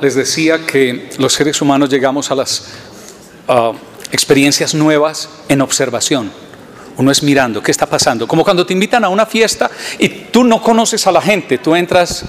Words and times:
les 0.00 0.14
decía 0.14 0.64
que 0.66 1.10
los 1.18 1.32
seres 1.32 1.60
humanos 1.60 1.90
llegamos 1.90 2.30
a 2.30 2.34
las 2.34 2.64
experiencias 4.12 4.74
nuevas 4.74 5.28
en 5.48 5.60
observación. 5.60 6.30
Uno 6.96 7.10
es 7.10 7.22
mirando, 7.22 7.62
¿qué 7.62 7.70
está 7.70 7.86
pasando? 7.86 8.28
Como 8.28 8.44
cuando 8.44 8.66
te 8.66 8.72
invitan 8.72 9.04
a 9.04 9.08
una 9.08 9.24
fiesta 9.24 9.70
y 9.98 10.08
tú 10.08 10.44
no 10.44 10.62
conoces 10.62 11.06
a 11.06 11.12
la 11.12 11.22
gente, 11.22 11.58
tú 11.58 11.74
entras, 11.74 12.24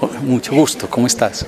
oh, 0.00 0.08
mucho 0.22 0.52
gusto, 0.52 0.88
¿cómo 0.88 1.06
estás? 1.06 1.44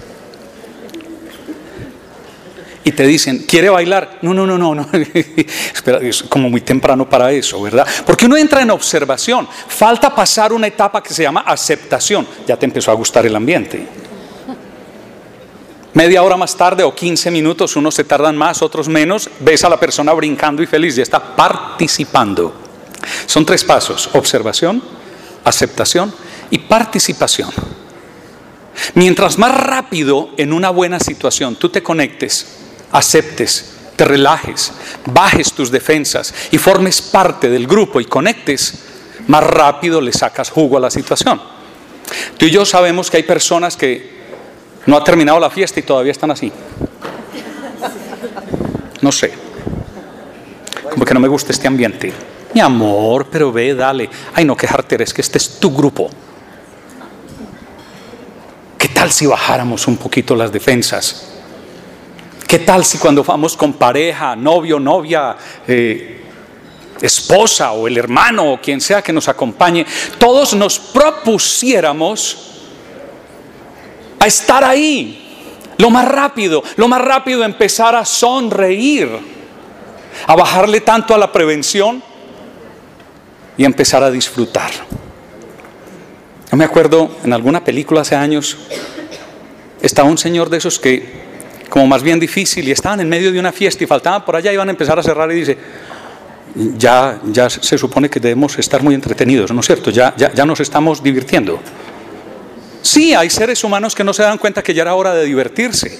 Y 2.85 2.93
te 2.93 3.07
dicen, 3.07 3.45
¿quiere 3.47 3.69
bailar? 3.69 4.19
No, 4.23 4.33
no, 4.33 4.47
no, 4.47 4.57
no, 4.57 4.75
no. 4.75 4.89
Espera, 4.93 5.99
es 5.99 6.23
como 6.23 6.49
muy 6.49 6.63
temprano 6.63 7.09
para 7.09 7.31
eso, 7.33 7.61
¿verdad? 7.61 7.87
Porque 8.07 8.25
uno 8.25 8.37
entra 8.37 8.63
en 8.63 8.71
observación. 8.71 9.47
Falta 9.69 10.15
pasar 10.15 10.55
una 10.55 10.69
etapa 10.69 11.03
que 11.03 11.13
se 11.13 11.23
llama 11.23 11.41
aceptación. 11.41 12.27
Ya 12.47 12.57
te 12.57 12.65
empezó 12.65 12.91
a 12.91 12.95
gustar 12.95 13.27
el 13.27 13.37
ambiente. 13.37 13.87
Media 15.99 16.23
hora 16.23 16.37
más 16.37 16.57
tarde 16.57 16.85
o 16.85 16.95
15 16.95 17.29
minutos, 17.33 17.75
unos 17.75 17.93
se 17.93 18.05
tardan 18.05 18.37
más, 18.37 18.63
otros 18.63 18.89
menos, 18.89 19.29
ves 19.41 19.65
a 19.65 19.69
la 19.69 19.81
persona 19.81 20.13
brincando 20.13 20.63
y 20.63 20.67
feliz, 20.67 20.95
ya 20.95 21.03
está 21.03 21.35
participando. 21.35 22.55
Son 23.27 23.45
tres 23.45 23.65
pasos, 23.65 24.09
observación, 24.13 24.81
aceptación 25.43 26.15
y 26.51 26.59
participación. 26.59 27.51
Mientras 28.95 29.39
más 29.39 29.61
rápido 29.61 30.31
en 30.37 30.53
una 30.53 30.71
buena 30.71 31.01
situación 31.01 31.57
tú 31.57 31.69
te 31.69 31.83
conectes, 31.83 32.47
aceptes, 32.93 33.75
te 33.97 34.05
relajes, 34.05 34.73
bajes 35.05 35.53
tus 35.53 35.73
defensas 35.73 36.33
y 36.53 36.59
formes 36.59 37.03
parte 37.03 37.51
del 37.51 37.67
grupo 37.67 38.01
y 38.01 38.05
conectes, 38.05 38.85
más 39.27 39.43
rápido 39.43 40.01
le 40.01 40.13
sacas 40.13 40.51
jugo 40.51 40.77
a 40.77 40.81
la 40.81 40.93
situación. 40.93 41.43
Tú 42.37 42.47
y 42.47 42.53
yo 42.53 42.65
sabemos 42.65 43.11
que 43.11 43.17
hay 43.17 43.25
personas 43.25 43.77
que 43.77 44.18
no 44.89 44.97
ha 44.97 45.05
terminado 45.05 45.39
la 45.39 45.51
fiesta 45.51 45.79
y 45.81 45.83
todavía 45.83 46.13
están 46.13 46.31
así. 46.31 46.51
No 49.03 49.13
sé. 49.13 49.35
Como 50.91 51.05
que 51.05 51.13
no 51.13 51.21
me 51.21 51.29
gusta 51.29 51.53
este 51.53 51.69
ambiente. 51.69 52.11
Mi 52.55 52.63
amor, 52.63 53.27
pero 53.31 53.53
ve, 53.53 53.75
dale. 53.75 54.09
Ay, 54.33 54.47
no 54.47 54.57
quejarte, 54.57 55.01
es 55.03 55.13
que 55.13 55.21
este 55.21 55.37
es 55.37 55.61
tu 55.61 55.77
grupo. 55.77 56.09
¿Qué 58.79 58.89
tal 58.89 59.13
si 59.13 59.27
bajáramos 59.27 59.87
un 59.87 59.99
poquito 59.99 60.35
las 60.35 60.51
defensas? 60.51 61.35
¿Qué 62.47 62.61
tal 62.61 62.83
si 62.83 62.97
cuando 62.97 63.23
vamos 63.23 63.59
con 63.59 63.75
pareja, 63.75 64.35
novio, 64.35 64.81
novia, 64.81 65.37
eh, 65.67 66.23
esposa 67.03 67.73
o 67.73 67.87
el 67.87 67.99
hermano 67.99 68.55
o 68.55 68.59
quien 68.59 68.81
sea 68.81 69.03
que 69.03 69.13
nos 69.13 69.29
acompañe, 69.29 69.85
todos 70.19 70.55
nos 70.55 70.79
propusiéramos 70.79 72.49
a 74.19 74.27
estar 74.27 74.65
ahí. 74.65 75.25
Lo 75.79 75.91
más 75.91 76.09
rápido, 76.09 76.63
lo 76.77 76.89
más 76.89 77.01
rápido 77.01 77.45
empezar 77.45 77.95
a 77.95 78.05
sonreír, 78.05 79.09
a 80.27 80.35
bajarle 80.35 80.81
tanto 80.81 81.15
a 81.15 81.19
la 81.19 81.31
prevención 81.31 82.03
y 83.57 83.65
empezar 83.65 84.03
a 84.03 84.11
disfrutar. 84.11 84.71
Yo 86.51 86.57
me 86.57 86.65
acuerdo 86.65 87.11
en 87.23 87.33
alguna 87.33 87.63
película 87.63 88.01
hace 88.01 88.17
años, 88.17 88.57
estaba 89.81 90.09
un 90.09 90.19
señor 90.19 90.51
de 90.51 90.57
esos 90.57 90.81
que, 90.81 91.29
como 91.69 91.87
más 91.87 92.03
bien 92.03 92.19
difícil, 92.19 92.67
y 92.67 92.73
estaban 92.73 93.01
en 93.01 93.09
medio 93.09 93.31
de 93.31 93.39
una 93.39 93.53
fiesta 93.53 93.85
y 93.85 93.87
faltaban 93.87 94.25
por 94.25 94.35
allá, 94.35 94.53
iban 94.53 94.69
a 94.69 94.73
empezar 94.73 94.99
a 94.99 95.03
cerrar 95.03 95.31
y 95.31 95.37
dice, 95.37 95.59
ya, 96.77 97.21
ya 97.25 97.49
se 97.49 97.79
supone 97.79 98.09
que 98.09 98.19
debemos 98.19 98.59
estar 98.59 98.83
muy 98.83 98.95
entretenidos, 98.95 99.53
¿no 99.53 99.61
es 99.61 99.67
cierto? 99.67 99.91
Ya, 99.91 100.15
ya, 100.17 100.33
ya 100.33 100.45
nos 100.45 100.59
estamos 100.59 101.03
divirtiendo. 101.03 101.61
Sí, 102.83 103.15
hay 103.15 103.31
seres 103.31 103.63
humanos 103.65 103.95
que 103.95 104.05
no 104.05 104.13
se 104.13 104.23
dan 104.23 104.39
cuenta 104.39 104.63
que 104.63 104.75
ya 104.75 104.83
era 104.83 104.95
hora 104.95 105.15
de 105.15 105.25
divertirse. 105.25 105.99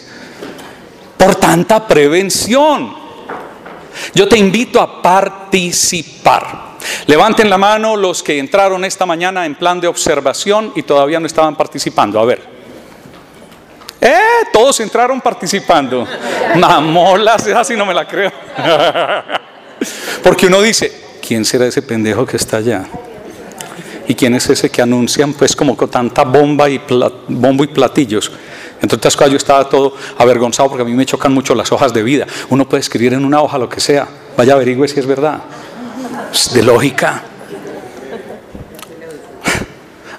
Por 1.17 1.35
tanta 1.35 1.87
prevención. 1.87 2.95
Yo 4.15 4.29
te 4.29 4.39
invito 4.39 4.81
a 4.81 5.03
participar. 5.03 6.69
Levanten 7.07 7.51
la 7.51 7.59
mano 7.59 7.97
los 7.97 8.23
que 8.23 8.39
entraron 8.39 8.85
esta 8.85 9.05
mañana 9.07 9.45
en 9.45 9.57
plan 9.57 9.81
de 9.81 9.89
observación 9.89 10.73
y 10.77 10.83
todavía 10.83 11.19
no 11.21 11.27
estaban 11.27 11.57
participando. 11.57 12.21
A 12.21 12.25
ver. 12.25 12.59
Eh, 14.01 14.47
todos 14.53 14.79
entraron 14.81 15.21
participando. 15.21 16.07
Mamolas, 16.57 17.47
así 17.57 17.75
no 17.77 17.85
me 17.85 17.95
la 17.95 18.07
creo. 18.07 18.33
Porque 20.23 20.47
uno 20.47 20.61
dice, 20.63 20.93
¿quién 21.27 21.45
será 21.45 21.67
ese 21.67 21.83
pendejo 21.83 22.25
que 22.25 22.37
está 22.37 22.59
allá? 22.59 22.85
¿Y 24.09 24.15
quién 24.15 24.35
es 24.35 24.49
ese 24.49 24.71
que 24.71 24.81
anuncian 24.81 25.35
pues 25.35 25.55
como 25.55 25.77
tanta 25.77 26.25
bomba 26.25 26.69
y 26.69 26.81
bombo 27.29 27.63
y 27.63 27.67
platillos? 27.67 28.33
Entonces 28.81 29.15
yo 29.31 29.37
estaba 29.37 29.69
todo 29.69 29.95
avergonzado 30.17 30.71
porque 30.71 30.83
a 30.83 30.85
mí 30.87 30.95
me 30.95 31.05
chocan 31.05 31.33
mucho 31.35 31.55
las 31.55 31.71
hojas 31.73 31.93
de 31.93 32.03
vida. 32.03 32.27
Uno 32.49 32.67
puede 32.67 32.81
escribir 32.81 33.13
en 33.13 33.25
una 33.27 33.43
hoja 33.43 33.59
lo 33.59 33.69
que 33.69 33.81
sea. 33.81 34.09
Vaya 34.35 34.55
averigüe 34.55 34.89
si 34.89 34.99
es 34.99 35.07
verdad. 35.07 35.41
De 36.55 36.63
lógica. 36.63 37.23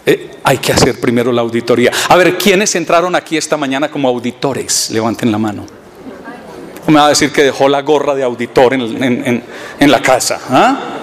Eh, 0.05 0.38
hay 0.44 0.57
que 0.59 0.72
hacer 0.72 0.99
primero 0.99 1.31
la 1.31 1.41
auditoría. 1.41 1.91
A 2.09 2.16
ver, 2.16 2.38
¿quiénes 2.38 2.75
entraron 2.75 3.16
aquí 3.16 3.38
esta 3.38 3.57
mañana 3.57 3.89
como 3.89 4.07
auditores? 4.07 4.91
Levanten 4.91 5.31
la 5.31 5.39
mano. 5.39 5.66
Me 6.85 6.95
va 6.95 7.07
a 7.07 7.09
decir 7.09 7.31
que 7.31 7.44
dejó 7.44 7.67
la 7.67 7.81
gorra 7.81 8.13
de 8.13 8.22
auditor 8.22 8.75
en, 8.75 9.44
en 9.79 9.91
la 9.91 10.01
casa. 10.01 10.39
¿ah? 10.49 10.98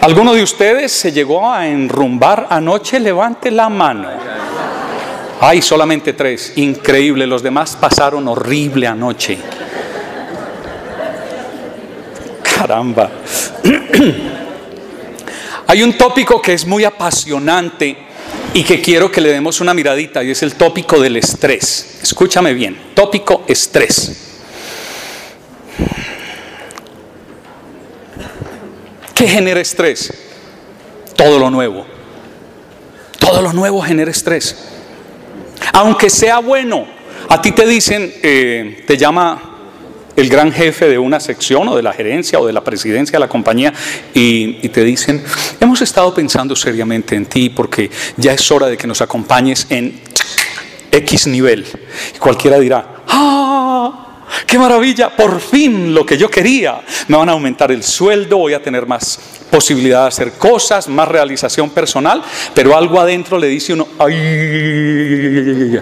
¿Alguno 0.00 0.34
de 0.34 0.42
ustedes 0.42 0.92
se 0.92 1.12
llegó 1.12 1.50
a 1.50 1.66
enrumbar 1.66 2.46
anoche? 2.50 3.00
Levante 3.00 3.50
la 3.50 3.68
mano. 3.68 4.08
Hay 5.40 5.62
solamente 5.62 6.12
tres. 6.12 6.52
Increíble. 6.56 7.26
Los 7.26 7.42
demás 7.42 7.76
pasaron 7.76 8.28
horrible 8.28 8.86
anoche. 8.86 9.38
Caramba. 12.42 13.10
Hay 15.66 15.82
un 15.82 15.94
tópico 15.94 16.40
que 16.42 16.52
es 16.52 16.66
muy 16.66 16.84
apasionante 16.84 17.96
y 18.52 18.62
que 18.62 18.80
quiero 18.80 19.10
que 19.10 19.20
le 19.20 19.32
demos 19.32 19.60
una 19.60 19.74
miradita 19.74 20.22
y 20.22 20.30
es 20.30 20.42
el 20.42 20.54
tópico 20.54 21.00
del 21.00 21.16
estrés. 21.16 21.98
Escúchame 22.02 22.54
bien. 22.54 22.78
Tópico 22.94 23.44
estrés. 23.48 24.24
¿Qué 29.14 29.28
genera 29.28 29.60
estrés? 29.60 30.12
Todo 31.16 31.38
lo 31.38 31.50
nuevo. 31.50 31.86
Todo 33.18 33.40
lo 33.40 33.52
nuevo 33.52 33.80
genera 33.80 34.10
estrés. 34.10 34.56
Aunque 35.72 36.10
sea 36.10 36.38
bueno, 36.38 36.86
a 37.28 37.40
ti 37.40 37.52
te 37.52 37.66
dicen, 37.66 38.12
eh, 38.22 38.84
te 38.86 38.96
llama 38.96 39.50
el 40.16 40.28
gran 40.28 40.52
jefe 40.52 40.88
de 40.88 40.98
una 40.98 41.20
sección 41.20 41.68
o 41.68 41.76
de 41.76 41.82
la 41.82 41.92
gerencia 41.92 42.38
o 42.38 42.46
de 42.46 42.52
la 42.52 42.62
presidencia 42.62 43.16
de 43.16 43.20
la 43.20 43.28
compañía 43.28 43.72
y, 44.12 44.58
y, 44.62 44.68
te 44.68 44.84
dicen, 44.84 45.22
hemos 45.60 45.80
estado 45.82 46.14
pensando 46.14 46.54
seriamente 46.54 47.16
en 47.16 47.26
ti 47.26 47.48
porque 47.48 47.90
ya 48.16 48.32
es 48.32 48.50
hora 48.50 48.66
de 48.66 48.76
que 48.76 48.86
nos 48.86 49.00
acompañes 49.00 49.66
en 49.70 50.00
X 50.90 51.26
nivel. 51.26 51.66
Y 52.14 52.18
cualquiera 52.18 52.58
dirá. 52.58 52.93
¡Qué 54.46 54.58
maravilla! 54.58 55.14
Por 55.14 55.40
fin 55.40 55.94
lo 55.94 56.04
que 56.04 56.16
yo 56.16 56.30
quería. 56.30 56.80
Me 57.08 57.16
van 57.16 57.28
a 57.28 57.32
aumentar 57.32 57.70
el 57.72 57.82
sueldo, 57.82 58.38
voy 58.38 58.54
a 58.54 58.62
tener 58.62 58.86
más 58.86 59.18
posibilidad 59.50 60.02
de 60.02 60.08
hacer 60.08 60.32
cosas, 60.32 60.88
más 60.88 61.06
realización 61.08 61.70
personal, 61.70 62.22
pero 62.54 62.76
algo 62.76 63.00
adentro 63.00 63.38
le 63.38 63.46
dice 63.46 63.72
uno, 63.72 63.86
¡ay! 63.98 65.78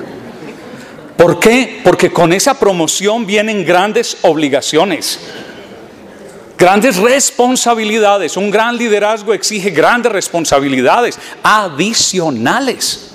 ¿Por 1.16 1.38
qué? 1.38 1.80
Porque 1.84 2.12
con 2.12 2.32
esa 2.32 2.58
promoción 2.58 3.24
vienen 3.26 3.64
grandes 3.64 4.16
obligaciones, 4.22 5.20
grandes 6.58 6.96
responsabilidades. 6.96 8.36
Un 8.36 8.50
gran 8.50 8.76
liderazgo 8.76 9.32
exige 9.32 9.70
grandes 9.70 10.12
responsabilidades 10.12 11.18
adicionales. 11.42 13.12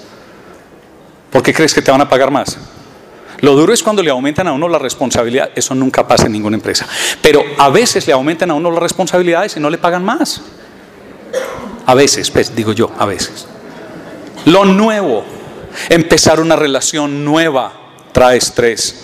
¿Por 1.30 1.44
qué 1.44 1.54
crees 1.54 1.74
que 1.74 1.82
te 1.82 1.92
van 1.92 2.02
a 2.02 2.10
pagar 2.10 2.32
más? 2.32 2.58
Lo 3.42 3.56
duro 3.56 3.74
es 3.74 3.84
cuando 3.84 4.02
le 4.02 4.10
aumentan 4.10 4.48
a 4.48 4.54
uno 4.54 4.68
la 4.68 4.80
responsabilidad. 4.80 5.52
Eso 5.56 5.76
nunca 5.76 6.08
pasa 6.08 6.26
en 6.26 6.32
ninguna 6.32 6.58
empresa. 6.58 6.88
Pero 7.22 7.44
a 7.58 7.70
veces 7.70 8.08
le 8.08 8.14
aumentan 8.14 8.52
a 8.52 8.56
uno 8.56 8.72
las 8.72 8.82
responsabilidades 8.82 9.56
y 9.58 9.60
no 9.60 9.70
le 9.70 9.78
pagan 9.78 10.04
más. 10.04 10.42
A 11.86 11.94
veces, 11.94 12.32
pues 12.32 12.56
digo 12.56 12.74
yo, 12.74 12.92
a 12.98 13.06
veces. 13.06 13.48
Lo 14.46 14.66
nuevo, 14.66 15.24
empezar 15.90 16.40
una 16.40 16.56
relación 16.56 17.24
nueva 17.24 17.74
trae 18.12 18.38
estrés. 18.38 19.04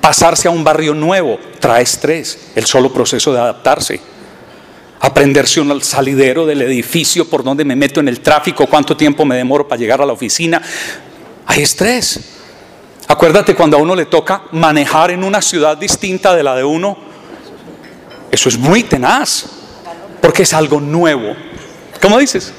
Pasarse 0.00 0.48
a 0.48 0.50
un 0.50 0.64
barrio 0.64 0.94
nuevo 0.94 1.38
trae 1.60 1.82
estrés. 1.82 2.52
El 2.54 2.64
solo 2.64 2.92
proceso 2.92 3.32
de 3.32 3.40
adaptarse. 3.40 4.00
Aprenderse 5.00 5.60
un 5.60 5.82
salidero 5.82 6.46
del 6.46 6.62
edificio 6.62 7.28
por 7.28 7.44
donde 7.44 7.64
me 7.64 7.76
meto 7.76 8.00
en 8.00 8.08
el 8.08 8.20
tráfico, 8.20 8.66
cuánto 8.66 8.96
tiempo 8.96 9.24
me 9.26 9.36
demoro 9.36 9.68
para 9.68 9.78
llegar 9.78 10.00
a 10.00 10.06
la 10.06 10.14
oficina. 10.14 10.62
Hay 11.46 11.62
estrés. 11.62 12.35
Acuérdate 13.08 13.54
cuando 13.54 13.76
a 13.76 13.80
uno 13.80 13.94
le 13.94 14.06
toca 14.06 14.42
manejar 14.52 15.12
en 15.12 15.22
una 15.22 15.40
ciudad 15.40 15.76
distinta 15.76 16.34
de 16.34 16.42
la 16.42 16.56
de 16.56 16.64
uno, 16.64 16.96
eso 18.30 18.48
es 18.48 18.58
muy 18.58 18.82
tenaz, 18.82 19.46
porque 20.20 20.42
es 20.42 20.52
algo 20.52 20.80
nuevo. 20.80 21.34
¿Cómo 22.02 22.18
dices? 22.18 22.52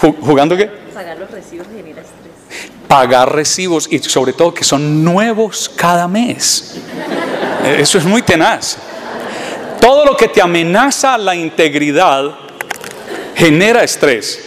¿Jugando 0.00 0.56
qué? 0.56 0.66
Pagar 0.94 1.18
los 1.18 1.30
recibos 1.30 1.66
genera 1.74 2.02
estrés. 2.02 2.72
pagar 2.86 3.32
recibos 3.34 3.88
y 3.90 3.98
sobre 3.98 4.32
todo 4.32 4.52
que 4.54 4.64
son 4.64 5.04
nuevos 5.04 5.70
cada 5.74 6.08
mes. 6.08 6.76
Eso 7.64 7.98
es 7.98 8.04
muy 8.04 8.22
tenaz. 8.22 8.76
Todo 9.80 10.04
lo 10.04 10.16
que 10.16 10.28
te 10.28 10.40
amenaza 10.42 11.16
la 11.18 11.34
integridad 11.34 12.34
genera 13.34 13.84
estrés. 13.84 14.40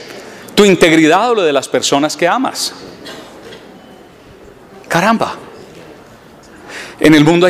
Tu 0.56 0.66
integridad 0.66 1.32
o 1.32 1.36
lo 1.36 1.44
de 1.44 1.54
las 1.54 1.68
personas 1.68 2.18
que 2.18 2.28
amas. 2.28 2.74
Caramba. 4.92 5.38
En 7.00 7.16
el 7.16 7.24
mundo 7.24 7.48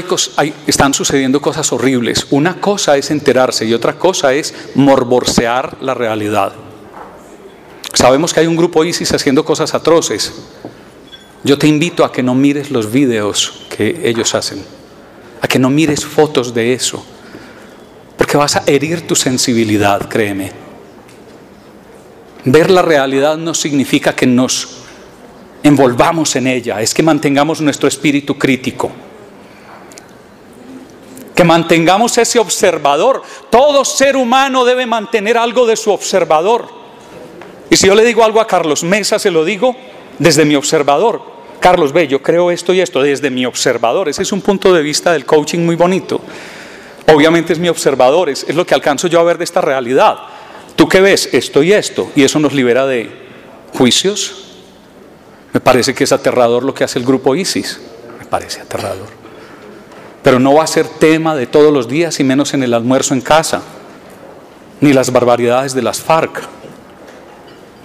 están 0.68 0.94
sucediendo 0.94 1.42
cosas 1.42 1.74
horribles. 1.74 2.28
Una 2.30 2.62
cosa 2.62 2.98
es 2.98 3.10
enterarse 3.10 3.66
y 3.66 3.74
otra 3.74 3.98
cosa 3.98 4.32
es 4.32 4.54
morborsear 4.76 5.78
la 5.82 5.96
realidad. 5.96 6.54
Sabemos 7.96 8.32
que 8.32 8.42
hay 8.42 8.46
un 8.46 8.56
grupo 8.56 8.86
ISIS 8.86 9.12
haciendo 9.14 9.44
cosas 9.44 9.74
atroces. 9.74 10.32
Yo 11.44 11.58
te 11.58 11.66
invito 11.66 12.06
a 12.06 12.12
que 12.12 12.22
no 12.22 12.36
mires 12.36 12.70
los 12.70 12.92
videos 12.92 13.66
que 13.76 14.02
ellos 14.04 14.36
hacen, 14.36 14.64
a 15.42 15.48
que 15.48 15.58
no 15.58 15.72
mires 15.72 16.06
fotos 16.06 16.54
de 16.54 16.74
eso, 16.74 17.04
porque 18.18 18.38
vas 18.38 18.56
a 18.56 18.64
herir 18.68 19.08
tu 19.08 19.16
sensibilidad, 19.16 20.08
créeme. 20.08 20.52
Ver 22.46 22.70
la 22.70 22.84
realidad 22.84 23.36
no 23.38 23.56
significa 23.56 24.16
que 24.16 24.28
nos 24.28 24.81
envolvamos 25.64 26.36
en 26.36 26.48
ella, 26.48 26.82
es 26.82 26.94
que 26.94 27.04
mantengamos 27.04 27.62
nuestro 27.62 27.88
espíritu 27.88 28.38
crítico 28.38 28.92
que 31.42 31.44
mantengamos 31.44 32.20
ese 32.20 32.38
observador. 32.38 33.24
Todo 33.50 33.84
ser 33.84 34.16
humano 34.16 34.64
debe 34.64 34.86
mantener 34.86 35.40
algo 35.40 35.66
de 35.66 35.76
su 35.76 35.92
observador. 35.92 36.68
Y 37.68 37.78
si 37.78 37.88
yo 37.88 37.96
le 37.96 38.06
digo 38.06 38.24
algo 38.24 38.42
a 38.42 38.46
Carlos 38.46 38.84
Mesa, 38.84 39.18
se 39.18 39.32
lo 39.32 39.44
digo 39.44 39.76
desde 40.20 40.46
mi 40.46 40.56
observador. 40.56 41.20
Carlos, 41.60 41.94
ve, 41.94 42.08
yo 42.08 42.22
creo 42.22 42.52
esto 42.52 42.74
y 42.74 42.82
esto 42.82 43.02
desde 43.02 43.32
mi 43.32 43.48
observador. 43.48 44.08
Ese 44.08 44.22
es 44.22 44.32
un 44.32 44.42
punto 44.42 44.72
de 44.72 44.84
vista 44.84 45.14
del 45.14 45.26
coaching 45.26 45.60
muy 45.60 45.76
bonito. 45.76 46.22
Obviamente 47.12 47.54
es 47.54 47.60
mi 47.60 47.70
observador, 47.70 48.30
es, 48.30 48.46
es 48.48 48.56
lo 48.56 48.66
que 48.66 48.76
alcanzo 48.76 49.08
yo 49.08 49.20
a 49.20 49.24
ver 49.24 49.40
de 49.40 49.44
esta 49.44 49.62
realidad. 49.62 50.20
¿Tú 50.76 50.88
qué 50.88 51.02
ves? 51.02 51.30
Esto 51.32 51.64
y 51.64 51.74
esto. 51.74 52.12
Y 52.16 52.24
eso 52.24 52.40
nos 52.40 52.54
libera 52.54 52.86
de 52.86 53.10
juicios. 53.74 54.51
Me 55.54 55.60
parece 55.60 55.94
que 55.94 56.04
es 56.04 56.12
aterrador 56.12 56.64
lo 56.64 56.74
que 56.74 56.84
hace 56.84 57.00
el 57.00 57.06
grupo 57.06 57.36
ISIS. 57.36 57.80
Me 58.20 58.26
parece 58.26 58.62
aterrador. 58.62 59.08
Pero 60.24 60.40
no 60.40 60.54
va 60.54 60.64
a 60.64 60.68
ser 60.68 60.88
tema 60.88 61.36
de 61.36 61.48
todos 61.48 61.74
los 61.74 61.88
días 61.88 62.20
y 62.20 62.24
menos 62.24 62.54
en 62.54 62.64
el 62.64 62.74
almuerzo 62.74 63.14
en 63.14 63.22
casa, 63.22 63.62
ni 64.80 64.94
las 64.94 65.12
barbaridades 65.12 65.74
de 65.74 65.82
las 65.82 66.00
FARC. 66.00 66.42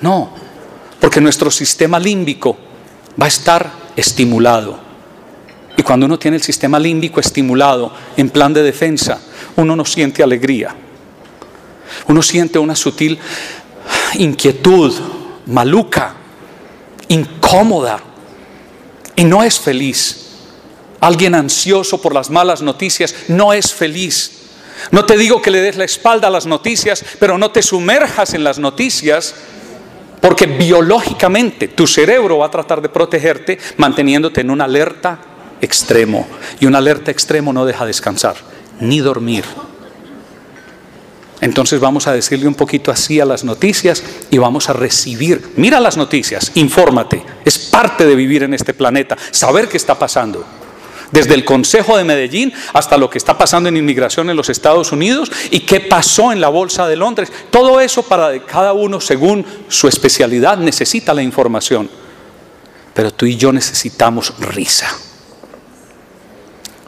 No, 0.01 0.31
porque 1.01 1.21
nuestro 1.21 1.51
sistema 1.51 1.99
límbico 1.99 2.57
va 3.21 3.25
a 3.25 3.29
estar 3.29 3.71
estimulado. 3.97 4.79
Y 5.77 5.83
cuando 5.83 6.07
uno 6.07 6.19
tiene 6.19 6.37
el 6.37 6.43
sistema 6.43 6.79
límbico 6.79 7.21
estimulado 7.21 7.93
en 8.17 8.31
plan 8.31 8.53
de 8.53 8.63
defensa, 8.63 9.21
uno 9.57 9.77
no 9.77 9.85
siente 9.85 10.23
alegría. 10.23 10.75
Uno 12.09 12.23
siente 12.23 12.59
una 12.59 12.77
sutil 12.77 13.19
inquietud, 14.15 14.93
maluca, 15.47 16.16
incómoda, 17.09 18.01
y 19.15 19.25
no 19.25 19.43
es 19.43 19.59
feliz. 19.59 20.27
Alguien 21.01 21.35
ansioso 21.35 22.01
por 22.01 22.15
las 22.15 22.31
malas 22.31 22.63
noticias 22.63 23.15
no 23.29 23.53
es 23.53 23.73
feliz. 23.73 24.33
No 24.91 25.05
te 25.05 25.17
digo 25.17 25.41
que 25.41 25.51
le 25.51 25.61
des 25.61 25.77
la 25.77 25.85
espalda 25.85 26.29
a 26.29 26.31
las 26.31 26.47
noticias, 26.47 27.05
pero 27.19 27.39
no 27.39 27.51
te 27.51 27.63
sumerjas 27.63 28.35
en 28.35 28.45
las 28.45 28.59
noticias 28.59 29.35
porque 30.21 30.47
biológicamente 30.47 31.69
tu 31.69 31.87
cerebro 31.87 32.39
va 32.39 32.47
a 32.47 32.51
tratar 32.51 32.83
de 32.83 32.89
protegerte 32.89 33.59
manteniéndote 33.77 34.41
en 34.41 34.51
una 34.51 34.65
alerta 34.65 35.19
extremo. 35.61 36.27
Y 36.61 36.67
una 36.67 36.79
alerta 36.79 37.11
extremo 37.11 37.53
no 37.53 37.65
deja 37.65 37.87
descansar, 37.87 38.37
ni 38.81 39.01
dormir. 39.01 39.45
Entonces 41.41 41.81
vamos 41.81 42.07
a 42.07 42.13
decirle 42.13 42.49
un 42.49 42.55
poquito 42.55 42.91
así 42.91 43.21
a 43.21 43.25
las 43.25 43.45
noticias 43.45 44.03
y 44.31 44.39
vamos 44.39 44.71
a 44.71 44.73
recibir. 44.73 45.53
Mira 45.57 45.81
las 45.81 45.97
noticias, 45.97 46.53
infórmate. 46.55 47.23
Es 47.45 47.59
parte 47.59 48.07
de 48.07 48.15
vivir 48.15 48.43
en 48.43 48.55
este 48.55 48.73
planeta, 48.73 49.17
saber 49.31 49.69
qué 49.69 49.77
está 49.77 49.99
pasando 49.99 50.45
desde 51.11 51.35
el 51.35 51.45
Consejo 51.45 51.97
de 51.97 52.05
Medellín 52.05 52.53
hasta 52.73 52.97
lo 52.97 53.09
que 53.11 53.19
está 53.19 53.37
pasando 53.39 53.69
en 53.69 53.77
inmigración 53.77 54.31
en 54.31 54.37
los 54.37 54.49
Estados 54.49 54.93
Unidos 54.93 55.31
y 55.51 55.61
qué 55.61 55.81
pasó 55.81 56.33
en 56.33 56.41
la 56.41 56.49
Bolsa 56.49 56.87
de 56.87 56.97
Londres. 56.97 57.33
Todo 57.51 57.81
eso 57.81 58.03
para 58.03 58.45
cada 58.45 58.73
uno, 58.73 59.01
según 59.01 59.45
su 59.69 59.89
especialidad, 59.89 60.59
necesita 60.59 61.15
la 61.15 61.23
información. 61.23 61.89
Pero 62.95 63.13
tú 63.13 63.27
y 63.27 63.37
yo 63.37 63.53
necesitamos 63.53 64.35
risa. 64.41 64.89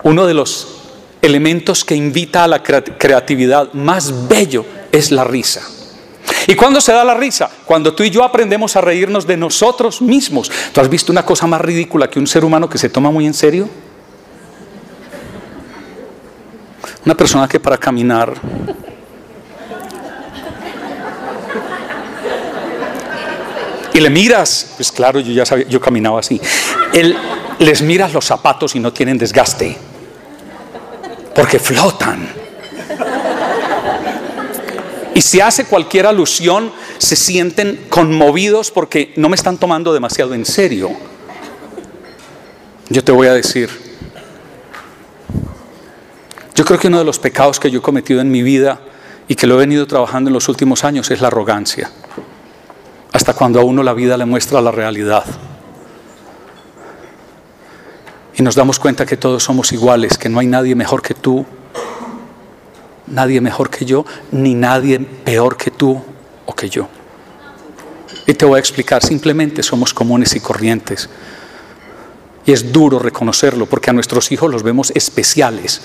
Uno 0.03 0.27
de 0.27 0.35
los 0.35 0.78
elementos 1.23 1.85
que 1.85 1.95
invita 1.95 2.45
a 2.45 2.49
la 2.49 2.63
creatividad 2.63 3.73
más 3.73 4.29
bello 4.29 4.65
es 4.93 5.11
la 5.11 5.25
risa. 5.25 5.63
¿Y 6.47 6.55
cuándo 6.55 6.81
se 6.81 6.93
da 6.93 7.05
la 7.05 7.15
risa? 7.15 7.51
Cuando 7.65 7.95
tú 7.95 8.03
y 8.03 8.11
yo 8.11 8.25
aprendemos 8.25 8.77
a 8.77 8.81
reírnos 8.81 9.27
de 9.27 9.37
nosotros 9.37 10.01
mismos. 10.01 10.51
¿Tú 10.73 10.81
has 10.81 10.89
visto 10.89 11.13
una 11.13 11.25
cosa 11.25 11.47
más 11.47 11.61
ridícula 11.61 12.09
que 12.09 12.19
un 12.19 12.27
ser 12.27 12.45
humano 12.45 12.69
que 12.69 12.79
se 12.79 12.89
toma 12.89 13.11
muy 13.11 13.27
en 13.27 13.35
serio? 13.35 13.69
Una 17.05 17.15
persona 17.15 17.49
que 17.49 17.61
para 17.61 17.77
caminar 17.79 18.35
y 23.99 24.01
le 24.01 24.11
miras, 24.11 24.75
pues 24.77 24.93
claro, 24.93 25.19
yo 25.21 25.33
ya 25.33 25.45
sabía, 25.45 25.67
yo 25.67 25.81
caminaba 25.81 26.21
así. 26.21 26.41
Él, 26.93 27.17
les 27.59 27.83
miras 27.83 28.13
los 28.13 28.25
zapatos 28.25 28.77
y 28.77 28.81
no 28.81 28.93
tienen 28.93 29.19
desgaste, 29.19 29.77
porque 31.39 31.61
flotan. 31.61 32.29
Y 35.15 35.21
si 35.21 35.41
hace 35.41 35.67
cualquier 35.67 36.07
alusión, 36.07 36.73
se 36.99 37.15
sienten 37.15 37.87
conmovidos 37.89 38.73
porque 38.73 39.13
no 39.15 39.29
me 39.29 39.37
están 39.37 39.57
tomando 39.57 39.95
demasiado 39.95 40.35
en 40.35 40.45
serio. 40.45 40.91
Yo 42.89 43.05
te 43.05 43.13
voy 43.13 43.29
a 43.29 43.35
decir, 43.35 43.71
yo 46.57 46.65
creo 46.65 46.81
que 46.81 46.89
uno 46.89 46.99
de 46.99 47.05
los 47.05 47.21
pecados 47.21 47.61
que 47.61 47.71
yo 47.71 47.79
he 47.79 47.83
cometido 47.83 48.21
en 48.21 48.33
mi 48.33 48.43
vida 48.43 48.81
y 49.29 49.37
que 49.37 49.47
lo 49.47 49.55
he 49.55 49.59
venido 49.59 49.87
trabajando 49.87 50.31
en 50.31 50.35
los 50.35 50.49
últimos 50.49 50.83
años 50.83 51.09
es 51.13 51.21
la 51.21 51.29
arrogancia. 51.29 51.89
Hasta 53.13 53.33
cuando 53.35 53.61
a 53.61 53.65
uno 53.65 53.85
la 53.85 53.95
vida 53.95 54.17
le 54.17 54.25
muestra 54.25 54.61
la 54.61 54.73
realidad. 54.73 55.25
Y 58.39 58.43
nos 58.45 58.55
damos 58.55 58.79
cuenta 58.79 59.05
que 59.05 59.17
todos 59.17 59.43
somos 59.43 59.73
iguales, 59.73 60.17
que 60.17 60.29
no 60.29 60.39
hay 60.39 60.47
nadie 60.47 60.77
mejor 60.77 61.03
que 61.03 61.13
tú, 61.13 61.45
nadie 63.09 63.41
mejor 63.41 63.69
que 63.69 63.85
yo, 63.85 64.07
ni 64.31 64.55
nadie 64.55 65.01
peor 65.01 65.57
que 65.57 65.73
tú 65.73 66.01
o 66.47 66.55
que 66.55 66.71
yo. 66.71 66.89
Y 68.29 68.35
te 68.35 68.45
voy 68.45 68.59
a 68.59 68.61
explicar, 68.61 69.03
simplemente 69.03 69.65
somos 69.65 69.93
comunes 69.93 70.37
y 70.37 70.41
corrientes. 70.41 71.11
Y 72.47 72.53
es 72.53 72.73
duro 72.73 73.01
reconocerlo 73.01 73.67
porque 73.67 73.91
a 73.91 73.93
nuestros 73.93 74.31
hijos 74.31 74.49
los 74.49 74.63
vemos 74.63 74.93
especiales. 74.95 75.83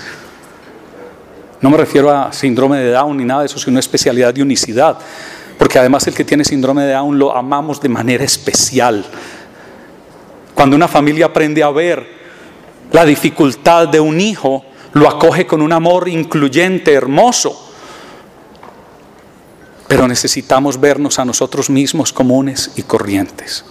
No 1.59 1.71
me 1.71 1.77
refiero 1.77 2.11
a 2.11 2.31
síndrome 2.31 2.77
de 2.77 2.91
Down 2.91 3.17
ni 3.17 3.25
nada 3.25 3.39
de 3.39 3.47
eso, 3.47 3.57
sino 3.57 3.79
especialidad 3.79 4.31
de 4.31 4.43
unicidad. 4.43 4.99
Porque 5.57 5.79
además 5.79 6.05
el 6.05 6.13
que 6.13 6.23
tiene 6.23 6.45
síndrome 6.45 6.83
de 6.83 6.93
Down 6.93 7.17
lo 7.17 7.35
amamos 7.35 7.81
de 7.81 7.89
manera 7.89 8.23
especial. 8.23 9.03
Cuando 10.53 10.75
una 10.75 10.87
familia 10.87 11.25
aprende 11.25 11.63
a 11.63 11.71
ver 11.71 12.22
la 12.91 13.05
dificultad 13.05 13.87
de 13.87 13.99
un 13.99 14.19
hijo, 14.19 14.63
lo 14.93 15.09
acoge 15.09 15.47
con 15.47 15.61
un 15.61 15.73
amor 15.73 16.07
incluyente, 16.07 16.93
hermoso. 16.93 17.71
Pero 19.87 20.07
necesitamos 20.07 20.79
vernos 20.79 21.19
a 21.19 21.25
nosotros 21.25 21.69
mismos 21.69 22.13
comunes 22.13 22.71
y 22.75 22.83
corrientes. 22.83 23.65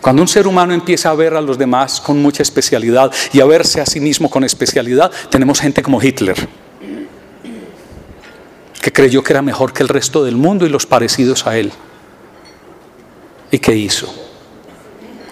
Cuando 0.00 0.22
un 0.22 0.28
ser 0.28 0.46
humano 0.46 0.74
empieza 0.74 1.10
a 1.10 1.14
ver 1.14 1.34
a 1.34 1.40
los 1.40 1.58
demás 1.58 2.00
con 2.00 2.20
mucha 2.20 2.42
especialidad 2.42 3.12
y 3.32 3.40
a 3.40 3.46
verse 3.46 3.80
a 3.80 3.86
sí 3.86 4.00
mismo 4.00 4.30
con 4.30 4.44
especialidad, 4.44 5.10
tenemos 5.30 5.60
gente 5.60 5.82
como 5.82 6.02
Hitler, 6.02 6.36
que 8.80 8.92
creyó 8.92 9.22
que 9.22 9.32
era 9.32 9.42
mejor 9.42 9.72
que 9.72 9.82
el 9.82 9.88
resto 9.88 10.24
del 10.24 10.36
mundo 10.36 10.66
y 10.66 10.68
los 10.68 10.86
parecidos 10.86 11.46
a 11.46 11.56
él. 11.56 11.72
¿Y 13.50 13.58
qué 13.58 13.74
hizo? 13.74 14.27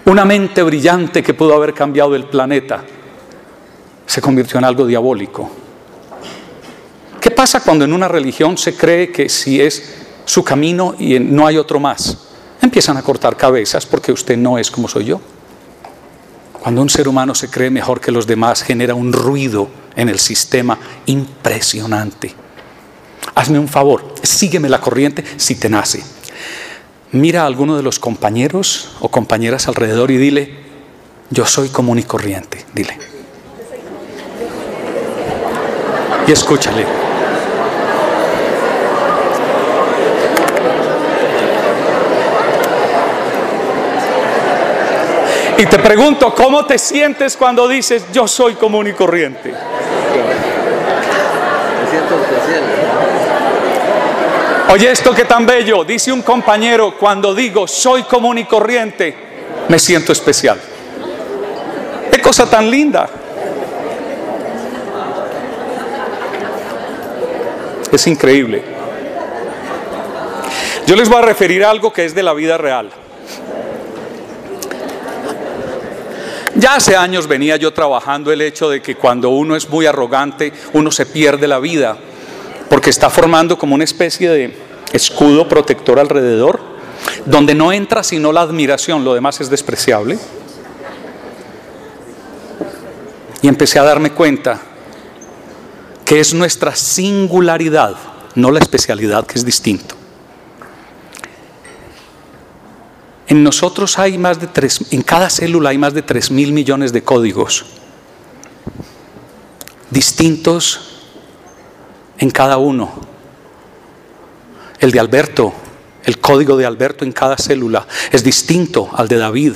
Una 0.07 0.23
mente 0.23 0.63
brillante 0.63 1.21
que 1.21 1.33
pudo 1.33 1.53
haber 1.53 1.73
cambiado 1.73 2.15
el 2.15 2.29
planeta 2.29 2.81
se 4.05 4.21
convirtió 4.21 4.57
en 4.57 4.63
algo 4.63 4.85
diabólico. 4.85 5.51
¿Qué 7.19 7.29
pasa 7.29 7.59
cuando 7.59 7.83
en 7.83 7.91
una 7.91 8.07
religión 8.07 8.57
se 8.57 8.73
cree 8.73 9.11
que 9.11 9.27
si 9.27 9.59
es 9.59 10.05
su 10.23 10.45
camino 10.45 10.95
y 10.97 11.19
no 11.19 11.45
hay 11.45 11.57
otro 11.57 11.81
más? 11.81 12.19
empiezan 12.61 12.95
a 12.95 13.01
cortar 13.01 13.35
cabezas 13.35 13.85
porque 13.85 14.13
usted 14.13 14.37
no 14.37 14.57
es 14.57 14.71
como 14.71 14.87
soy 14.87 15.05
yo. 15.05 15.19
Cuando 16.61 16.81
un 16.81 16.89
ser 16.89 17.09
humano 17.09 17.35
se 17.35 17.49
cree 17.49 17.69
mejor 17.69 17.99
que 17.99 18.11
los 18.11 18.25
demás, 18.25 18.63
genera 18.63 18.95
un 18.95 19.11
ruido 19.11 19.67
en 19.93 20.07
el 20.07 20.19
sistema 20.19 20.79
impresionante. 21.05 22.33
Hazme 23.35 23.59
un 23.59 23.67
favor, 23.67 24.15
sígueme 24.23 24.69
la 24.69 24.79
corriente 24.79 25.23
si 25.35 25.55
te 25.55 25.69
nace. 25.69 26.01
Mira 27.11 27.43
a 27.43 27.45
alguno 27.45 27.77
de 27.77 27.83
los 27.83 27.99
compañeros 27.99 28.95
o 28.99 29.09
compañeras 29.09 29.67
alrededor 29.67 30.11
y 30.11 30.17
dile, 30.17 30.53
yo 31.29 31.45
soy 31.45 31.69
común 31.69 31.99
y 31.99 32.03
corriente, 32.03 32.65
dile. 32.73 32.97
Y 36.27 36.31
escúchale. 36.31 36.85
Y 45.59 45.65
te 45.65 45.79
pregunto, 45.79 46.35
¿cómo 46.35 46.65
te 46.65 46.77
sientes 46.77 47.35
cuando 47.35 47.67
dices, 47.67 48.05
yo 48.13 48.27
soy 48.27 48.53
común 48.55 48.87
y 48.87 48.93
corriente? 48.93 49.53
Oye, 54.69 54.91
esto 54.91 55.13
que 55.13 55.23
tan 55.23 55.45
bello, 55.45 55.85
dice 55.85 56.11
un 56.11 56.21
compañero, 56.21 56.97
cuando 56.97 57.33
digo 57.33 57.67
soy 57.67 58.03
común 58.03 58.37
y 58.37 58.45
corriente, 58.45 59.15
me 59.69 59.79
siento 59.79 60.11
especial. 60.11 60.59
Qué 62.11 62.21
cosa 62.21 62.49
tan 62.49 62.69
linda. 62.69 63.09
Es 67.91 68.07
increíble. 68.07 68.61
Yo 70.85 70.95
les 70.95 71.07
voy 71.07 71.19
a 71.19 71.21
referir 71.21 71.63
a 71.63 71.69
algo 71.69 71.93
que 71.93 72.03
es 72.03 72.13
de 72.13 72.23
la 72.23 72.33
vida 72.33 72.57
real. 72.57 72.89
Ya 76.55 76.75
hace 76.75 76.95
años 76.95 77.27
venía 77.27 77.55
yo 77.55 77.71
trabajando 77.71 78.31
el 78.31 78.41
hecho 78.41 78.69
de 78.69 78.81
que 78.81 78.95
cuando 78.95 79.29
uno 79.29 79.55
es 79.55 79.69
muy 79.69 79.85
arrogante, 79.85 80.51
uno 80.73 80.91
se 80.91 81.05
pierde 81.05 81.47
la 81.47 81.59
vida, 81.59 81.97
porque 82.69 82.89
está 82.89 83.09
formando 83.09 83.57
como 83.57 83.75
una 83.75 83.83
especie 83.83 84.29
de 84.29 84.57
escudo 84.93 85.47
protector 85.47 85.99
alrededor, 85.99 86.59
donde 87.25 87.55
no 87.55 87.71
entra 87.71 88.03
sino 88.03 88.31
la 88.31 88.41
admiración, 88.41 89.03
lo 89.03 89.13
demás 89.13 89.39
es 89.41 89.49
despreciable. 89.49 90.17
Y 93.41 93.47
empecé 93.47 93.79
a 93.79 93.83
darme 93.83 94.11
cuenta 94.11 94.59
que 96.03 96.19
es 96.19 96.33
nuestra 96.33 96.75
singularidad, 96.75 97.95
no 98.35 98.51
la 98.51 98.59
especialidad, 98.59 99.25
que 99.25 99.37
es 99.37 99.45
distinto. 99.45 99.95
En 103.27 103.43
nosotros 103.43 103.99
hay 103.99 104.17
más 104.17 104.39
de 104.39 104.47
tres, 104.47 104.79
en 104.91 105.01
cada 105.01 105.29
célula 105.29 105.69
hay 105.69 105.77
más 105.77 105.93
de 105.93 106.01
tres 106.01 106.31
mil 106.31 106.53
millones 106.53 106.93
de 106.93 107.03
códigos 107.03 107.65
distintos 109.89 110.96
en 112.17 112.29
cada 112.29 112.57
uno. 112.57 112.91
El 114.79 114.91
de 114.91 114.99
Alberto, 114.99 115.53
el 116.03 116.19
código 116.19 116.55
de 116.57 116.65
Alberto 116.65 117.03
en 117.03 117.11
cada 117.11 117.37
célula 117.37 117.85
es 118.11 118.23
distinto 118.23 118.89
al 118.93 119.07
de 119.07 119.17
David, 119.17 119.53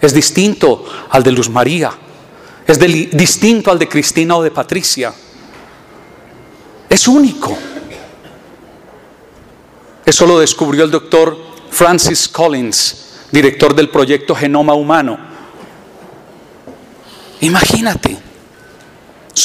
es 0.00 0.14
distinto 0.14 0.84
al 1.10 1.22
de 1.22 1.32
Luz 1.32 1.48
María, 1.48 1.92
es 2.66 2.78
distinto 2.78 3.70
al 3.70 3.78
de 3.78 3.88
Cristina 3.88 4.36
o 4.36 4.42
de 4.42 4.50
Patricia. 4.50 5.12
Es 6.88 7.06
único. 7.08 7.56
Eso 10.04 10.26
lo 10.26 10.38
descubrió 10.38 10.84
el 10.84 10.90
doctor 10.90 11.36
Francis 11.70 12.28
Collins, 12.28 13.26
director 13.30 13.74
del 13.74 13.88
proyecto 13.88 14.34
Genoma 14.34 14.74
Humano. 14.74 15.18
Imagínate, 17.40 18.16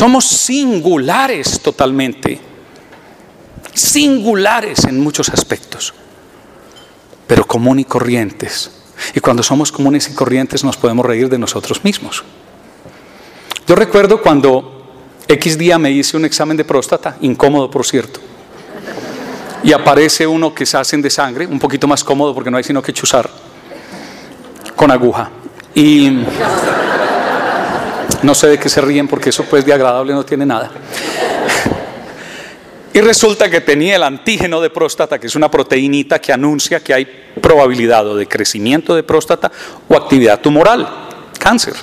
somos 0.01 0.25
singulares 0.25 1.60
totalmente, 1.60 2.39
singulares 3.72 4.86
en 4.86 5.00
muchos 5.00 5.29
aspectos, 5.29 5.93
pero 7.27 7.46
común 7.46 7.77
y 7.77 7.86
corrientes. 7.86 8.72
Y 9.13 9.20
cuando 9.20 9.43
somos 9.43 9.72
comunes 9.72 10.10
y 10.10 10.15
corrientes 10.15 10.63
nos 10.63 10.75
podemos 10.75 11.05
reír 11.05 11.29
de 11.29 11.38
nosotros 11.38 11.84
mismos. 11.84 12.24
Yo 13.67 13.75
recuerdo 13.75 14.24
cuando 14.24 14.91
X 15.27 15.55
día 15.55 15.77
me 15.77 15.91
hice 15.91 16.17
un 16.17 16.25
examen 16.25 16.58
de 16.58 16.65
próstata, 16.65 17.17
incómodo 17.22 17.70
por 17.70 17.86
cierto 17.86 18.20
y 19.63 19.72
aparece 19.72 20.25
uno 20.25 20.51
que 20.51 20.65
se 20.65 20.77
hacen 20.77 21.03
de 21.03 21.12
sangre, 21.12 21.46
un 21.46 21.60
poquito 21.60 21.86
más 21.86 22.03
cómodo 22.03 22.34
porque 22.34 22.50
no 22.50 22.58
hay 22.58 22.63
sino 22.63 22.81
que 22.81 22.91
chuzar 22.91 23.29
con 24.75 24.89
aguja. 24.89 25.29
Y 25.75 26.24
no 28.24 28.36
sé 28.36 28.48
de 28.48 28.60
qué 28.60 28.70
se 28.70 28.82
ríen 28.82 29.08
porque 29.08 29.30
eso 29.30 29.44
pues 29.46 29.66
de 29.66 29.74
agradable 29.74 30.13
no 30.13 30.24
tiene 30.24 30.46
nada. 30.46 30.72
Y 32.94 33.00
resulta 33.00 33.50
que 33.50 33.62
tenía 33.62 33.96
el 33.96 34.04
antígeno 34.04 34.60
de 34.60 34.70
próstata, 34.70 35.18
que 35.18 35.28
es 35.28 35.36
una 35.36 35.50
proteinita 35.50 36.20
que 36.20 36.34
anuncia 36.34 36.82
que 36.82 36.94
hay 36.94 37.06
probabilidad 37.42 38.06
o 38.08 38.16
de 38.16 38.28
crecimiento 38.28 38.94
de 38.94 39.04
próstata 39.04 39.50
o 39.88 39.96
actividad 39.96 40.42
tumoral, 40.42 40.88
cáncer. 41.40 41.74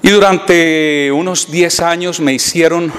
Y 0.00 0.10
durante 0.10 1.10
unos 1.12 1.50
10 1.50 1.80
años 1.80 2.20
me 2.20 2.32
hicieron 2.32 2.92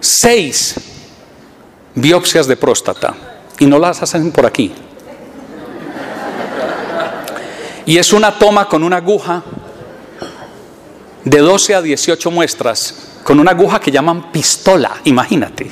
seis 0.00 0.74
biopsias 1.94 2.46
de 2.46 2.56
próstata 2.56 3.14
y 3.58 3.66
no 3.66 3.78
las 3.78 4.02
hacen 4.02 4.32
por 4.32 4.46
aquí. 4.46 4.72
Y 7.86 7.98
es 7.98 8.12
una 8.12 8.32
toma 8.38 8.66
con 8.68 8.82
una 8.82 8.96
aguja 8.96 9.42
de 11.24 11.38
12 11.38 11.74
a 11.74 11.82
18 11.82 12.30
muestras, 12.30 13.20
con 13.22 13.40
una 13.40 13.50
aguja 13.50 13.80
que 13.80 13.90
llaman 13.90 14.30
pistola, 14.30 15.00
imagínate. 15.04 15.70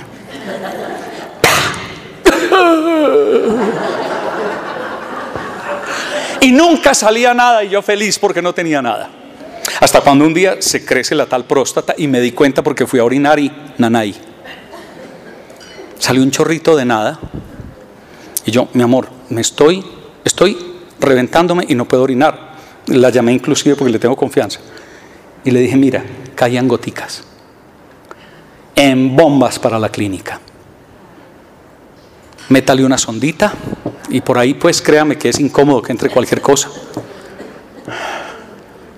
Y 6.40 6.50
nunca 6.50 6.92
salía 6.92 7.32
nada 7.34 7.62
y 7.62 7.68
yo 7.68 7.82
feliz 7.82 8.18
porque 8.18 8.42
no 8.42 8.52
tenía 8.52 8.82
nada. 8.82 9.08
Hasta 9.80 10.00
cuando 10.00 10.26
un 10.26 10.34
día 10.34 10.60
se 10.60 10.84
crece 10.84 11.14
la 11.14 11.26
tal 11.26 11.44
próstata 11.44 11.94
y 11.96 12.08
me 12.08 12.20
di 12.20 12.32
cuenta 12.32 12.62
porque 12.62 12.86
fui 12.86 12.98
a 12.98 13.04
orinar 13.04 13.38
y 13.38 13.50
nanay. 13.78 14.14
Salió 15.98 16.22
un 16.22 16.32
chorrito 16.32 16.74
de 16.76 16.84
nada. 16.84 17.20
Y 18.44 18.50
yo, 18.50 18.68
mi 18.72 18.82
amor, 18.82 19.08
me 19.28 19.40
estoy, 19.40 19.84
estoy 20.24 20.71
reventándome 21.02 21.64
y 21.68 21.74
no 21.74 21.86
puedo 21.86 22.02
orinar. 22.02 22.52
La 22.86 23.10
llamé 23.10 23.32
inclusive 23.32 23.76
porque 23.76 23.92
le 23.92 23.98
tengo 23.98 24.16
confianza. 24.16 24.60
Y 25.44 25.50
le 25.50 25.60
dije, 25.60 25.76
mira, 25.76 26.04
caían 26.34 26.68
goticas 26.68 27.24
en 28.74 29.14
bombas 29.14 29.58
para 29.58 29.78
la 29.78 29.90
clínica. 29.90 30.40
Métale 32.48 32.84
una 32.84 32.98
sondita 32.98 33.52
y 34.08 34.20
por 34.20 34.38
ahí 34.38 34.54
pues 34.54 34.82
créame 34.82 35.16
que 35.16 35.28
es 35.28 35.38
incómodo 35.40 35.82
que 35.82 35.92
entre 35.92 36.10
cualquier 36.10 36.40
cosa 36.40 36.70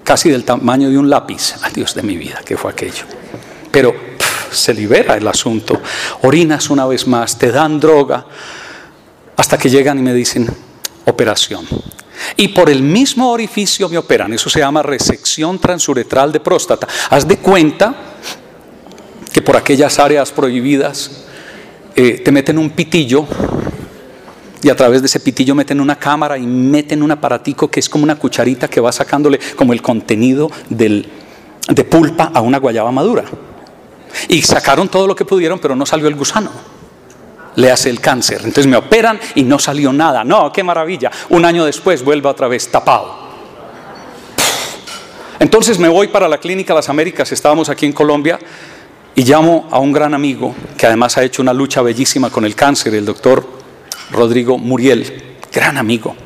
casi 0.04 0.30
del 0.30 0.44
tamaño 0.44 0.90
de 0.90 0.98
un 0.98 1.10
lápiz. 1.10 1.56
Ay, 1.62 1.72
Dios 1.74 1.94
de 1.94 2.02
mi 2.02 2.16
vida, 2.16 2.40
¿qué 2.44 2.56
fue 2.56 2.70
aquello? 2.70 3.04
Pero 3.72 3.94
se 4.52 4.72
libera 4.72 5.16
el 5.16 5.26
asunto. 5.26 5.80
Orinas 6.22 6.70
una 6.70 6.86
vez 6.86 7.08
más, 7.08 7.36
te 7.38 7.50
dan 7.50 7.80
droga, 7.80 8.26
hasta 9.36 9.58
que 9.58 9.68
llegan 9.68 9.98
y 9.98 10.02
me 10.02 10.14
dicen, 10.14 10.46
operación. 11.04 11.66
Y 12.36 12.48
por 12.48 12.70
el 12.70 12.82
mismo 12.82 13.30
orificio 13.30 13.88
me 13.88 13.98
operan. 13.98 14.32
Eso 14.32 14.48
se 14.48 14.60
llama 14.60 14.82
resección 14.82 15.58
transuretral 15.58 16.32
de 16.32 16.40
próstata. 16.40 16.86
Haz 17.10 17.26
de 17.26 17.38
cuenta 17.38 17.94
que 19.32 19.42
por 19.42 19.56
aquellas 19.56 19.98
áreas 19.98 20.30
prohibidas 20.30 21.24
eh, 21.96 22.22
te 22.24 22.32
meten 22.32 22.58
un 22.58 22.70
pitillo 22.70 23.26
y 24.62 24.70
a 24.70 24.76
través 24.76 25.02
de 25.02 25.06
ese 25.06 25.20
pitillo 25.20 25.54
meten 25.54 25.80
una 25.80 25.98
cámara 25.98 26.38
y 26.38 26.46
meten 26.46 27.02
un 27.02 27.10
aparatico 27.10 27.70
que 27.70 27.80
es 27.80 27.88
como 27.88 28.04
una 28.04 28.16
cucharita 28.16 28.68
que 28.68 28.80
va 28.80 28.92
sacándole 28.92 29.38
como 29.56 29.72
el 29.74 29.82
contenido 29.82 30.50
del, 30.70 31.06
de 31.68 31.84
pulpa 31.84 32.30
a 32.32 32.40
una 32.40 32.58
guayaba 32.58 32.90
madura. 32.90 33.24
Y 34.28 34.40
sacaron 34.42 34.88
todo 34.88 35.06
lo 35.06 35.14
que 35.14 35.24
pudieron, 35.24 35.58
pero 35.58 35.76
no 35.76 35.84
salió 35.84 36.08
el 36.08 36.14
gusano. 36.14 36.50
Le 37.56 37.70
hace 37.70 37.90
el 37.90 38.00
cáncer. 38.00 38.38
Entonces 38.38 38.66
me 38.66 38.76
operan 38.76 39.20
y 39.34 39.42
no 39.42 39.58
salió 39.58 39.92
nada. 39.92 40.24
No, 40.24 40.52
qué 40.52 40.62
maravilla. 40.62 41.10
Un 41.30 41.44
año 41.44 41.64
después 41.64 42.04
vuelve 42.04 42.28
otra 42.28 42.48
vez 42.48 42.70
tapado. 42.70 43.24
Entonces 45.38 45.78
me 45.78 45.88
voy 45.88 46.08
para 46.08 46.28
la 46.28 46.38
clínica 46.38 46.74
Las 46.74 46.88
Américas, 46.88 47.30
estábamos 47.32 47.68
aquí 47.68 47.86
en 47.86 47.92
Colombia, 47.92 48.38
y 49.14 49.24
llamo 49.24 49.68
a 49.70 49.78
un 49.78 49.92
gran 49.92 50.14
amigo 50.14 50.54
que 50.76 50.86
además 50.86 51.16
ha 51.16 51.22
hecho 51.22 51.42
una 51.42 51.52
lucha 51.52 51.82
bellísima 51.82 52.30
con 52.30 52.44
el 52.44 52.54
cáncer, 52.54 52.94
el 52.94 53.04
doctor 53.04 53.46
Rodrigo 54.10 54.58
Muriel, 54.58 55.36
gran 55.52 55.76
amigo. 55.78 56.16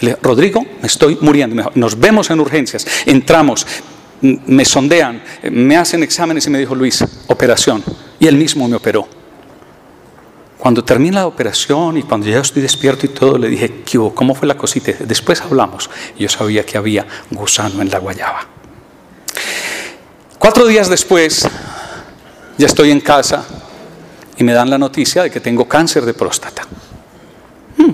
Le, 0.00 0.16
Rodrigo, 0.20 0.62
me 0.80 0.86
estoy 0.86 1.16
muriendo. 1.20 1.70
Nos 1.74 1.98
vemos 1.98 2.30
en 2.30 2.40
urgencias, 2.40 2.86
entramos, 3.06 3.66
me 4.20 4.64
sondean, 4.64 5.22
me 5.50 5.76
hacen 5.76 6.02
exámenes 6.02 6.46
y 6.46 6.50
me 6.50 6.58
dijo 6.58 6.74
Luis, 6.74 7.04
operación. 7.28 7.82
Y 8.18 8.26
él 8.26 8.36
mismo 8.36 8.68
me 8.68 8.76
operó. 8.76 9.06
Cuando 10.58 10.82
termina 10.82 11.20
la 11.20 11.26
operación 11.26 11.98
y 11.98 12.02
cuando 12.02 12.26
ya 12.26 12.40
estoy 12.40 12.62
despierto 12.62 13.06
y 13.06 13.10
todo, 13.10 13.36
le 13.36 13.48
dije, 13.48 13.82
¿cómo 14.14 14.34
fue 14.34 14.48
la 14.48 14.56
cosita? 14.56 14.92
Después 15.00 15.40
hablamos. 15.42 15.90
Yo 16.18 16.28
sabía 16.28 16.64
que 16.64 16.78
había 16.78 17.06
gusano 17.30 17.82
en 17.82 17.90
la 17.90 17.98
guayaba. 17.98 18.46
Cuatro 20.38 20.66
días 20.66 20.88
después, 20.88 21.46
ya 22.56 22.66
estoy 22.66 22.90
en 22.90 23.00
casa 23.00 23.44
y 24.36 24.44
me 24.44 24.52
dan 24.52 24.70
la 24.70 24.78
noticia 24.78 25.22
de 25.22 25.30
que 25.30 25.40
tengo 25.40 25.66
cáncer 25.66 26.04
de 26.04 26.14
próstata. 26.14 26.62
Hmm. 27.76 27.90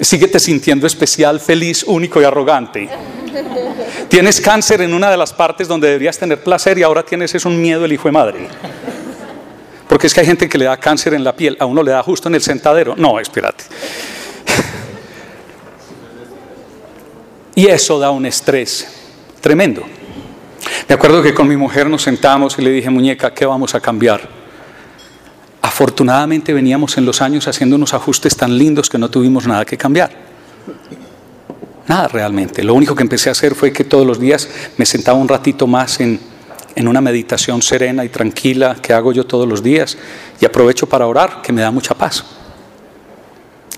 Síguete 0.00 0.40
sintiendo 0.40 0.86
especial, 0.86 1.40
feliz, 1.40 1.84
único 1.86 2.20
y 2.20 2.24
arrogante. 2.24 2.88
Tienes 4.08 4.40
cáncer 4.40 4.80
en 4.82 4.94
una 4.94 5.10
de 5.10 5.16
las 5.16 5.32
partes 5.32 5.68
donde 5.68 5.88
deberías 5.88 6.18
tener 6.18 6.42
placer 6.42 6.78
y 6.78 6.82
ahora 6.82 7.02
tienes 7.04 7.34
es 7.34 7.44
un 7.44 7.60
miedo 7.60 7.84
el 7.84 7.92
hijo 7.92 8.08
de 8.08 8.12
madre. 8.12 8.48
Porque 9.90 10.06
es 10.06 10.14
que 10.14 10.20
hay 10.20 10.26
gente 10.26 10.48
que 10.48 10.56
le 10.56 10.66
da 10.66 10.76
cáncer 10.76 11.14
en 11.14 11.24
la 11.24 11.34
piel, 11.34 11.56
a 11.58 11.66
uno 11.66 11.82
le 11.82 11.90
da 11.90 12.00
justo 12.00 12.28
en 12.28 12.36
el 12.36 12.40
sentadero. 12.40 12.94
No, 12.96 13.18
espérate. 13.18 13.64
Y 17.56 17.66
eso 17.66 17.98
da 17.98 18.12
un 18.12 18.24
estrés 18.24 18.86
tremendo. 19.40 19.82
Me 20.88 20.94
acuerdo 20.94 21.20
que 21.20 21.34
con 21.34 21.48
mi 21.48 21.56
mujer 21.56 21.90
nos 21.90 22.02
sentamos 22.02 22.56
y 22.56 22.62
le 22.62 22.70
dije, 22.70 22.88
muñeca, 22.88 23.34
¿qué 23.34 23.44
vamos 23.44 23.74
a 23.74 23.80
cambiar? 23.80 24.20
Afortunadamente 25.60 26.52
veníamos 26.52 26.96
en 26.96 27.04
los 27.04 27.20
años 27.20 27.48
haciendo 27.48 27.74
unos 27.74 27.92
ajustes 27.92 28.36
tan 28.36 28.56
lindos 28.56 28.88
que 28.88 28.96
no 28.96 29.10
tuvimos 29.10 29.48
nada 29.48 29.64
que 29.64 29.76
cambiar. 29.76 30.12
Nada 31.88 32.06
realmente. 32.06 32.62
Lo 32.62 32.74
único 32.74 32.94
que 32.94 33.02
empecé 33.02 33.28
a 33.28 33.32
hacer 33.32 33.56
fue 33.56 33.72
que 33.72 33.82
todos 33.82 34.06
los 34.06 34.20
días 34.20 34.48
me 34.76 34.86
sentaba 34.86 35.18
un 35.18 35.26
ratito 35.26 35.66
más 35.66 35.98
en, 35.98 36.29
en 36.80 36.88
una 36.88 37.02
meditación 37.02 37.60
serena 37.60 38.06
y 38.06 38.08
tranquila 38.08 38.74
que 38.80 38.94
hago 38.94 39.12
yo 39.12 39.26
todos 39.26 39.46
los 39.46 39.62
días 39.62 39.98
y 40.40 40.46
aprovecho 40.46 40.88
para 40.88 41.06
orar, 41.06 41.42
que 41.42 41.52
me 41.52 41.60
da 41.60 41.70
mucha 41.70 41.94
paz. 41.94 42.24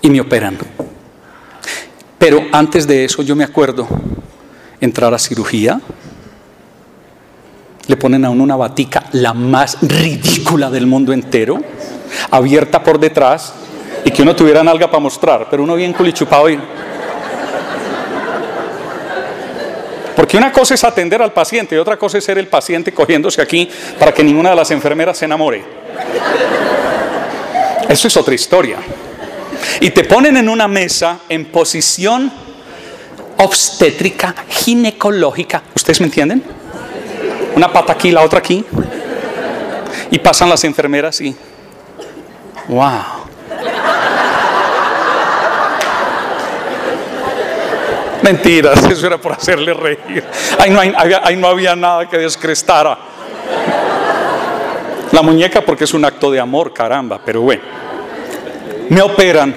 Y 0.01 0.09
me 0.09 0.21
operan. 0.21 0.57
Pero 2.17 2.45
antes 2.53 2.87
de 2.87 3.03
eso 3.03 3.21
yo 3.21 3.35
me 3.35 3.43
acuerdo 3.43 3.89
entrar 4.79 5.13
a 5.13 5.19
cirugía, 5.19 5.81
le 7.87 7.97
ponen 7.97 8.23
a 8.23 8.29
uno 8.29 8.41
una 8.41 8.55
batica, 8.55 9.03
la 9.11 9.33
más 9.33 9.79
ridícula 9.81 10.69
del 10.69 10.87
mundo 10.87 11.11
entero, 11.11 11.59
abierta 12.31 12.81
por 12.81 13.01
detrás, 13.01 13.53
y 14.05 14.11
que 14.11 14.21
uno 14.21 14.33
tuviera 14.33 14.63
nalga 14.63 14.87
para 14.87 15.03
mostrar, 15.03 15.47
pero 15.51 15.63
uno 15.63 15.75
bien 15.75 15.91
culichupado 15.91 16.49
y... 16.49 16.57
Porque 20.33 20.45
una 20.45 20.51
cosa 20.51 20.73
es 20.73 20.83
atender 20.83 21.21
al 21.21 21.31
paciente 21.31 21.75
y 21.75 21.77
otra 21.77 21.95
cosa 21.95 22.17
es 22.17 22.23
ser 22.23 22.39
el 22.39 22.47
paciente 22.47 22.91
cogiéndose 22.91 23.39
aquí 23.39 23.69
para 23.99 24.11
que 24.11 24.23
ninguna 24.23 24.49
de 24.49 24.55
las 24.55 24.71
enfermeras 24.71 25.15
se 25.15 25.25
enamore. 25.25 25.63
Eso 27.87 28.07
es 28.07 28.17
otra 28.17 28.33
historia. 28.33 28.77
Y 29.79 29.91
te 29.91 30.03
ponen 30.05 30.35
en 30.37 30.49
una 30.49 30.67
mesa 30.67 31.19
en 31.29 31.45
posición 31.45 32.31
obstétrica, 33.37 34.33
ginecológica. 34.49 35.61
¿Ustedes 35.75 35.99
me 35.99 36.07
entienden? 36.07 36.43
Una 37.55 37.71
pata 37.71 37.93
aquí, 37.93 38.09
la 38.09 38.23
otra 38.23 38.39
aquí. 38.39 38.65
Y 40.09 40.17
pasan 40.17 40.49
las 40.49 40.63
enfermeras 40.63 41.21
y... 41.21 41.35
¡Wow! 42.69 43.22
Mentiras, 48.23 48.83
eso 48.89 49.07
era 49.07 49.17
por 49.17 49.33
hacerle 49.33 49.73
reír. 49.73 50.23
Ahí 50.57 50.71
no, 50.71 50.79
ahí 50.79 51.35
no 51.35 51.47
había 51.47 51.75
nada 51.75 52.09
que 52.09 52.17
descrestara. 52.17 52.97
La 55.11 55.21
muñeca 55.21 55.61
porque 55.61 55.83
es 55.83 55.93
un 55.93 56.03
acto 56.05 56.31
de 56.31 56.39
amor, 56.39 56.73
caramba, 56.73 57.21
pero 57.23 57.41
bueno. 57.41 57.61
Me 58.89 59.01
operan 59.01 59.55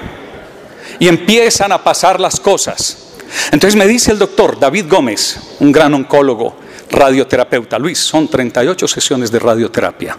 y 0.99 1.09
empiezan 1.09 1.73
a 1.73 1.83
pasar 1.83 2.21
las 2.21 2.39
cosas. 2.41 3.15
Entonces 3.53 3.77
me 3.77 3.87
dice 3.87 4.13
el 4.13 4.19
doctor 4.19 4.59
David 4.59 4.87
Gómez, 4.89 5.57
un 5.61 5.73
gran 5.73 5.95
oncólogo, 5.95 6.57
radioterapeuta, 6.91 7.79
Luis, 7.79 7.99
son 7.99 8.29
38 8.29 8.89
sesiones 8.89 9.31
de 9.31 9.39
radioterapia. 9.39 10.17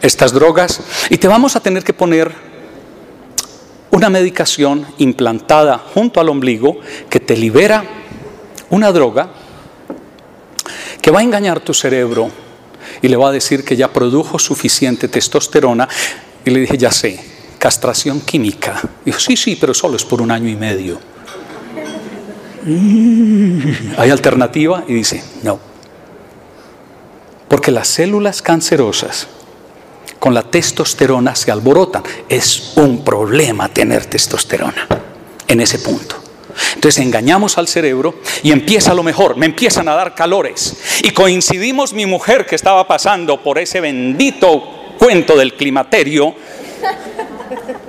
Estas 0.00 0.32
drogas, 0.32 0.80
y 1.10 1.16
te 1.16 1.26
vamos 1.26 1.56
a 1.56 1.60
tener 1.60 1.82
que 1.82 1.92
poner 1.92 2.45
una 3.96 4.10
medicación 4.10 4.86
implantada 4.98 5.78
junto 5.78 6.20
al 6.20 6.28
ombligo 6.28 6.76
que 7.08 7.18
te 7.18 7.34
libera 7.34 7.82
una 8.68 8.92
droga 8.92 9.30
que 11.00 11.10
va 11.10 11.20
a 11.20 11.22
engañar 11.22 11.60
tu 11.60 11.72
cerebro 11.72 12.30
y 13.00 13.08
le 13.08 13.16
va 13.16 13.30
a 13.30 13.32
decir 13.32 13.64
que 13.64 13.74
ya 13.74 13.90
produjo 13.90 14.38
suficiente 14.38 15.08
testosterona. 15.08 15.88
Y 16.44 16.50
le 16.50 16.60
dije, 16.60 16.76
ya 16.76 16.90
sé, 16.90 17.18
castración 17.58 18.20
química. 18.20 18.82
Dijo, 19.02 19.18
sí, 19.18 19.34
sí, 19.34 19.56
pero 19.58 19.72
solo 19.72 19.96
es 19.96 20.04
por 20.04 20.20
un 20.20 20.30
año 20.30 20.50
y 20.50 20.56
medio. 20.56 21.00
¿Hay 23.96 24.10
alternativa? 24.10 24.84
Y 24.86 24.92
dice, 24.92 25.24
no. 25.42 25.58
Porque 27.48 27.70
las 27.70 27.88
células 27.88 28.42
cancerosas 28.42 29.26
con 30.26 30.34
la 30.34 30.42
testosterona 30.42 31.36
se 31.36 31.52
alborotan. 31.52 32.02
Es 32.28 32.72
un 32.78 33.04
problema 33.04 33.68
tener 33.68 34.06
testosterona 34.06 34.88
en 35.46 35.60
ese 35.60 35.78
punto. 35.78 36.16
Entonces 36.74 37.00
engañamos 37.00 37.58
al 37.58 37.68
cerebro 37.68 38.16
y 38.42 38.50
empieza 38.50 38.92
lo 38.92 39.04
mejor, 39.04 39.36
me 39.36 39.46
empiezan 39.46 39.86
a 39.86 39.94
dar 39.94 40.16
calores. 40.16 40.78
Y 41.04 41.10
coincidimos 41.10 41.92
mi 41.92 42.06
mujer 42.06 42.44
que 42.44 42.56
estaba 42.56 42.88
pasando 42.88 43.40
por 43.40 43.56
ese 43.56 43.80
bendito 43.80 44.96
cuento 44.98 45.36
del 45.36 45.54
climaterio, 45.54 46.34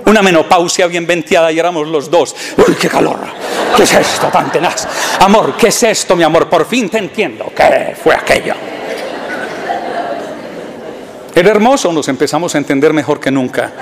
una 0.06 0.22
menopausia 0.22 0.86
bien 0.86 1.08
venteada 1.08 1.50
y 1.50 1.58
éramos 1.58 1.88
los 1.88 2.08
dos. 2.08 2.36
¡Uy, 2.56 2.76
qué 2.80 2.88
calor! 2.88 3.18
¿Qué 3.76 3.82
es 3.82 3.92
esto 3.94 4.28
tan 4.28 4.52
tenaz? 4.52 4.86
Amor, 5.18 5.56
¿qué 5.56 5.66
es 5.66 5.82
esto, 5.82 6.14
mi 6.14 6.22
amor? 6.22 6.48
Por 6.48 6.68
fin 6.68 6.88
te 6.88 6.98
entiendo. 6.98 7.50
¿Qué 7.52 7.96
fue 8.00 8.14
aquello? 8.14 8.77
Era 11.34 11.50
hermoso, 11.50 11.92
nos 11.92 12.08
empezamos 12.08 12.54
a 12.54 12.58
entender 12.58 12.92
mejor 12.92 13.20
que 13.20 13.30
nunca. 13.30 13.72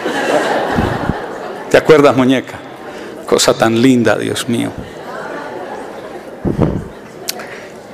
¿Te 1.71 1.77
acuerdas, 1.77 2.17
muñeca? 2.17 2.59
Cosa 3.27 3.57
tan 3.57 3.81
linda, 3.81 4.17
Dios 4.17 4.49
mío. 4.49 4.71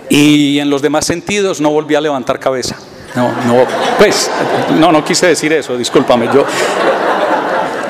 Y 0.08 0.58
en 0.58 0.68
los 0.68 0.82
demás 0.82 1.06
sentidos 1.06 1.60
no 1.60 1.70
volví 1.70 1.94
a 1.94 2.00
levantar 2.00 2.38
cabeza. 2.38 2.76
No, 3.14 3.30
no, 3.46 3.66
pues, 3.98 4.30
no, 4.78 4.92
no 4.92 5.04
quise 5.04 5.26
decir 5.26 5.52
eso, 5.52 5.76
discúlpame. 5.76 6.26
Yo, 6.32 6.44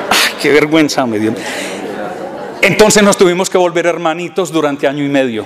ay, 0.09 0.33
qué 0.41 0.51
vergüenza 0.51 1.05
me 1.05 1.19
dio. 1.19 1.33
Entonces 2.61 3.03
nos 3.03 3.17
tuvimos 3.17 3.49
que 3.49 3.57
volver 3.57 3.87
hermanitos 3.87 4.51
durante 4.51 4.87
año 4.87 5.03
y 5.03 5.09
medio. 5.09 5.45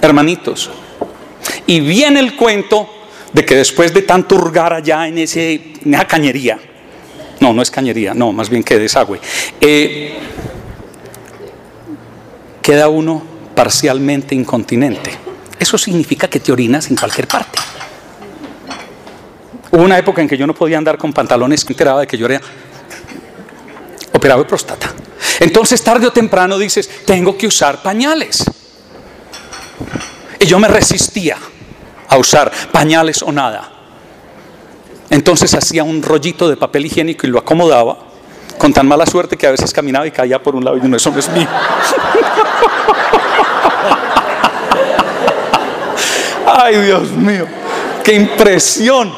Hermanitos. 0.00 0.70
Y 1.66 1.80
viene 1.80 2.20
el 2.20 2.36
cuento 2.36 2.88
de 3.32 3.44
que 3.44 3.56
después 3.56 3.92
de 3.92 4.02
tanto 4.02 4.36
hurgar 4.36 4.72
allá 4.72 5.06
en, 5.08 5.18
ese, 5.18 5.72
esa 5.84 6.06
cañería, 6.06 6.58
no, 7.40 7.52
no 7.52 7.62
es 7.62 7.70
cañería, 7.70 8.14
no, 8.14 8.32
más 8.32 8.48
bien 8.48 8.62
que 8.62 8.78
desagüe, 8.78 9.20
eh, 9.60 10.18
queda 12.62 12.88
uno 12.88 13.22
parcialmente 13.54 14.34
incontinente. 14.34 15.10
Eso 15.58 15.78
significa 15.78 16.28
que 16.28 16.40
te 16.40 16.52
orinas 16.52 16.90
en 16.90 16.96
cualquier 16.96 17.26
parte. 17.26 17.58
Hubo 19.70 19.82
una 19.82 19.98
época 19.98 20.22
en 20.22 20.28
que 20.28 20.36
yo 20.36 20.46
no 20.46 20.54
podía 20.54 20.78
andar 20.78 20.96
con 20.96 21.12
pantalones, 21.12 21.64
me 21.64 21.72
enteraba 21.72 22.00
de 22.00 22.06
que 22.06 22.16
yo 22.16 22.26
era 22.26 22.40
operado 24.12 24.42
de 24.42 24.48
próstata. 24.48 24.92
Entonces, 25.40 25.82
tarde 25.82 26.06
o 26.06 26.12
temprano 26.12 26.58
dices, 26.58 26.88
tengo 27.04 27.36
que 27.36 27.46
usar 27.46 27.82
pañales. 27.82 28.44
Y 30.38 30.46
yo 30.46 30.58
me 30.58 30.68
resistía 30.68 31.36
a 32.08 32.16
usar 32.16 32.52
pañales 32.72 33.22
o 33.22 33.32
nada. 33.32 33.70
Entonces 35.10 35.54
hacía 35.54 35.84
un 35.84 36.02
rollito 36.02 36.48
de 36.48 36.56
papel 36.56 36.86
higiénico 36.86 37.26
y 37.26 37.30
lo 37.30 37.38
acomodaba 37.38 37.98
con 38.58 38.72
tan 38.72 38.88
mala 38.88 39.06
suerte 39.06 39.36
que 39.36 39.46
a 39.46 39.50
veces 39.50 39.72
caminaba 39.72 40.06
y 40.06 40.10
caía 40.10 40.42
por 40.42 40.56
un 40.56 40.64
lado 40.64 40.76
y 40.76 40.80
no, 40.80 40.96
eso 40.96 41.10
no 41.10 41.18
es 41.18 41.28
mío. 41.30 41.46
Ay, 46.46 46.76
Dios 46.80 47.10
mío, 47.12 47.46
qué 48.02 48.14
impresión. 48.14 49.12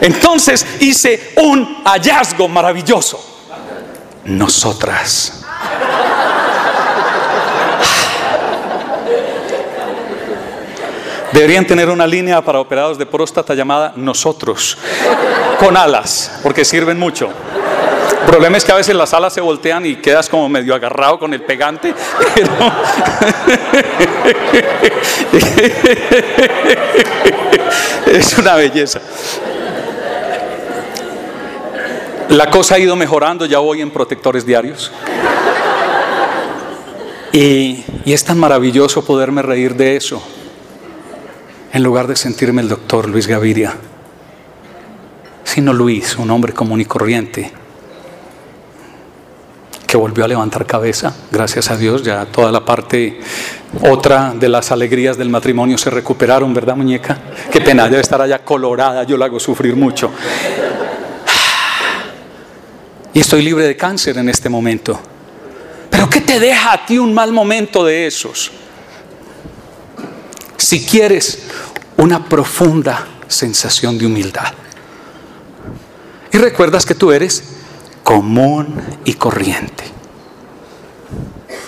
Entonces 0.00 0.66
hice 0.80 1.32
un 1.36 1.82
hallazgo 1.84 2.48
maravilloso. 2.48 3.32
Nosotras 4.24 5.43
Deberían 11.34 11.66
tener 11.66 11.90
una 11.90 12.06
línea 12.06 12.40
para 12.44 12.60
operados 12.60 12.96
de 12.96 13.06
próstata 13.06 13.54
llamada 13.54 13.92
nosotros, 13.96 14.78
con 15.58 15.76
alas, 15.76 16.38
porque 16.44 16.64
sirven 16.64 16.96
mucho. 16.96 17.28
El 18.20 18.26
problema 18.28 18.56
es 18.56 18.64
que 18.64 18.70
a 18.70 18.76
veces 18.76 18.94
las 18.94 19.12
alas 19.14 19.34
se 19.34 19.40
voltean 19.40 19.84
y 19.84 19.96
quedas 19.96 20.28
como 20.28 20.48
medio 20.48 20.76
agarrado 20.76 21.18
con 21.18 21.34
el 21.34 21.42
pegante. 21.42 21.92
es 28.06 28.38
una 28.38 28.54
belleza. 28.54 29.00
La 32.28 32.48
cosa 32.48 32.76
ha 32.76 32.78
ido 32.78 32.94
mejorando, 32.94 33.44
ya 33.44 33.58
voy 33.58 33.80
en 33.80 33.90
protectores 33.90 34.46
diarios. 34.46 34.92
Y, 37.32 37.84
y 38.04 38.12
es 38.12 38.22
tan 38.22 38.38
maravilloso 38.38 39.04
poderme 39.04 39.42
reír 39.42 39.74
de 39.74 39.96
eso. 39.96 40.22
En 41.74 41.82
lugar 41.82 42.06
de 42.06 42.14
sentirme 42.14 42.62
el 42.62 42.68
doctor 42.68 43.08
Luis 43.08 43.26
Gaviria, 43.26 43.74
sino 45.42 45.72
Luis, 45.72 46.16
un 46.16 46.30
hombre 46.30 46.52
común 46.52 46.80
y 46.80 46.84
corriente, 46.84 47.50
que 49.84 49.96
volvió 49.96 50.24
a 50.24 50.28
levantar 50.28 50.66
cabeza, 50.66 51.12
gracias 51.32 51.72
a 51.72 51.76
Dios, 51.76 52.04
ya 52.04 52.26
toda 52.26 52.52
la 52.52 52.64
parte 52.64 53.18
otra 53.90 54.32
de 54.38 54.48
las 54.48 54.70
alegrías 54.70 55.18
del 55.18 55.30
matrimonio 55.30 55.76
se 55.76 55.90
recuperaron, 55.90 56.54
¿verdad 56.54 56.76
muñeca? 56.76 57.18
Qué 57.50 57.60
pena, 57.60 57.88
debe 57.88 58.02
estar 58.02 58.22
allá 58.22 58.44
colorada, 58.44 59.02
yo 59.02 59.16
la 59.16 59.24
hago 59.24 59.40
sufrir 59.40 59.74
mucho. 59.74 60.12
Y 63.12 63.18
estoy 63.18 63.42
libre 63.42 63.66
de 63.66 63.76
cáncer 63.76 64.16
en 64.18 64.28
este 64.28 64.48
momento. 64.48 65.00
Pero 65.90 66.08
¿qué 66.08 66.20
te 66.20 66.38
deja 66.38 66.72
a 66.72 66.86
ti 66.86 66.98
un 66.98 67.12
mal 67.12 67.32
momento 67.32 67.84
de 67.84 68.06
esos? 68.06 68.52
Si 70.56 70.84
quieres 70.84 71.44
una 71.96 72.24
profunda 72.24 73.06
sensación 73.28 73.98
de 73.98 74.06
humildad. 74.06 74.52
Y 76.32 76.38
recuerdas 76.38 76.84
que 76.84 76.94
tú 76.94 77.12
eres 77.12 77.44
común 78.02 78.82
y 79.04 79.14
corriente. 79.14 79.84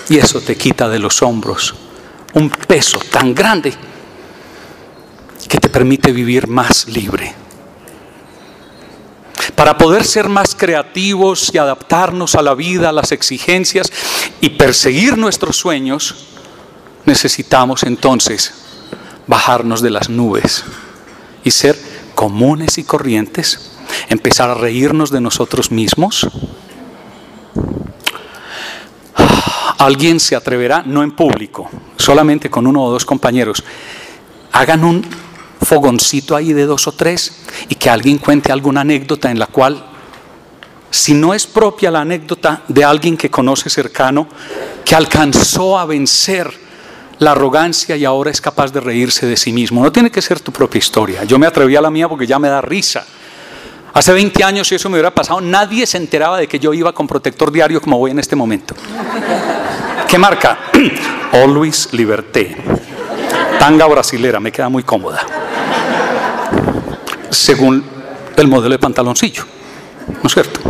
Y 0.09 0.18
eso 0.18 0.40
te 0.40 0.57
quita 0.57 0.88
de 0.88 0.99
los 0.99 1.22
hombros 1.22 1.75
un 2.35 2.51
peso 2.51 2.99
tan 3.11 3.35
grande 3.35 3.72
que 5.49 5.59
te 5.59 5.68
permite 5.68 6.12
vivir 6.12 6.46
más 6.46 6.87
libre. 6.87 7.33
Para 9.55 9.79
poder 9.79 10.05
ser 10.05 10.29
más 10.29 10.55
creativos 10.55 11.51
y 11.55 11.59
adaptarnos 11.59 12.35
a 12.35 12.42
la 12.42 12.55
vida, 12.55 12.90
a 12.90 12.92
las 12.92 13.12
exigencias 13.12 13.90
y 14.40 14.51
perseguir 14.51 15.16
nuestros 15.16 15.57
sueños, 15.57 16.27
necesitamos 17.07 17.85
entonces 17.85 18.65
bajarnos 19.27 19.83
de 19.83 19.91
las 19.91 20.09
nubes 20.09 20.65
y 21.45 21.51
ser 21.51 21.79
comunes 22.15 22.79
y 22.79 22.85
corrientes, 22.85 23.73
empezar 24.09 24.51
a 24.51 24.55
reírnos 24.55 25.11
de 25.11 25.21
nosotros 25.21 25.71
mismos. 25.71 26.27
Alguien 29.79 30.21
se 30.21 30.35
atreverá, 30.35 30.83
no 30.87 31.03
en 31.03 31.12
público, 31.12 31.69
solamente 31.97 32.49
con 32.49 32.67
uno 32.67 32.83
o 32.83 32.91
dos 32.91 33.05
compañeros, 33.05 33.62
hagan 34.53 34.85
un 34.85 35.05
fogoncito 35.61 36.35
ahí 36.35 36.53
de 36.53 36.65
dos 36.65 36.87
o 36.87 36.93
tres 36.93 37.43
y 37.69 37.75
que 37.75 37.91
alguien 37.91 38.19
cuente 38.19 38.53
alguna 38.53 38.81
anécdota 38.81 39.31
en 39.31 39.39
la 39.39 39.47
cual, 39.47 39.85
si 40.91 41.12
no 41.12 41.35
es 41.35 41.47
propia 41.47 41.91
la 41.91 42.01
anécdota 42.01 42.62
de 42.69 42.85
alguien 42.85 43.17
que 43.17 43.31
conoce 43.31 43.69
cercano, 43.69 44.29
que 44.85 44.95
alcanzó 44.95 45.79
a 45.79 45.85
vencer 45.85 46.65
la 47.18 47.33
arrogancia 47.33 47.96
y 47.96 48.05
ahora 48.05 48.31
es 48.31 48.40
capaz 48.40 48.72
de 48.72 48.81
reírse 48.81 49.26
de 49.26 49.37
sí 49.37 49.52
mismo. 49.52 49.83
No 49.83 49.92
tiene 49.92 50.11
que 50.11 50.20
ser 50.22 50.40
tu 50.40 50.52
propia 50.52 50.79
historia. 50.79 51.24
Yo 51.24 51.38
me 51.38 51.46
atreví 51.46 51.76
a 51.76 51.81
la 51.81 51.90
mía 51.90 52.09
porque 52.09 52.26
ya 52.26 52.38
me 52.38 52.48
da 52.48 52.61
risa. 52.61 53.05
Hace 53.94 54.12
20 54.12 54.44
años, 54.44 54.68
si 54.68 54.74
eso 54.74 54.90
me 54.90 54.96
hubiera 54.96 55.11
pasado, 55.11 55.40
nadie 55.40 55.87
se 55.87 55.96
enteraba 55.96 56.38
de 56.38 56.46
que 56.46 56.59
yo 56.59 56.74
iba 56.74 56.92
con 56.92 57.07
protector 57.07 57.50
diario 57.50 57.81
como 57.81 57.98
voy 57.98 58.11
en 58.11 58.18
este 58.18 58.37
momento. 58.37 58.74
¿Qué 60.07 60.18
marca? 60.18 60.59
Always 61.33 61.92
Liberté. 61.92 62.57
Tanga 63.59 63.87
brasilera, 63.87 64.38
me 64.38 64.52
queda 64.52 64.68
muy 64.68 64.83
cómoda. 64.83 65.24
Según 67.31 67.83
el 68.37 68.48
modelo 68.48 68.74
de 68.74 68.79
pantaloncillo. 68.79 69.44
¿No 70.22 70.26
es 70.26 70.35
cierto? 70.35 70.61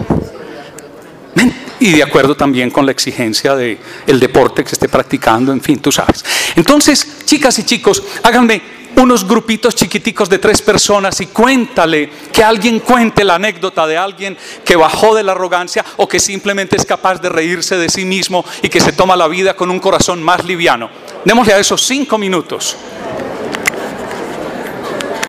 Y 1.80 1.92
de 1.92 2.02
acuerdo 2.02 2.36
también 2.36 2.70
con 2.70 2.86
la 2.86 2.92
exigencia 2.92 3.54
del 3.54 3.78
el 4.06 4.20
deporte 4.20 4.64
que 4.64 4.72
esté 4.72 4.88
practicando, 4.88 5.52
en 5.52 5.60
fin, 5.60 5.78
tú 5.78 5.92
sabes. 5.92 6.24
Entonces, 6.54 7.24
chicas 7.24 7.58
y 7.58 7.64
chicos, 7.64 8.02
háganme 8.22 8.76
unos 8.96 9.26
grupitos 9.26 9.74
chiquiticos 9.74 10.28
de 10.28 10.38
tres 10.38 10.62
personas 10.62 11.20
y 11.20 11.26
cuéntale, 11.26 12.10
que 12.32 12.42
alguien 12.42 12.80
cuente 12.80 13.24
la 13.24 13.34
anécdota 13.34 13.86
de 13.86 13.96
alguien 13.96 14.36
que 14.64 14.76
bajó 14.76 15.14
de 15.14 15.22
la 15.22 15.32
arrogancia 15.32 15.84
o 15.96 16.08
que 16.08 16.18
simplemente 16.18 16.76
es 16.76 16.84
capaz 16.84 17.20
de 17.20 17.28
reírse 17.28 17.76
de 17.76 17.88
sí 17.88 18.04
mismo 18.04 18.44
y 18.62 18.68
que 18.68 18.80
se 18.80 18.92
toma 18.92 19.16
la 19.16 19.28
vida 19.28 19.54
con 19.54 19.70
un 19.70 19.80
corazón 19.80 20.22
más 20.22 20.44
liviano. 20.44 20.88
Démosle 21.24 21.54
a 21.54 21.58
esos 21.58 21.82
cinco 21.82 22.16
minutos. 22.16 22.76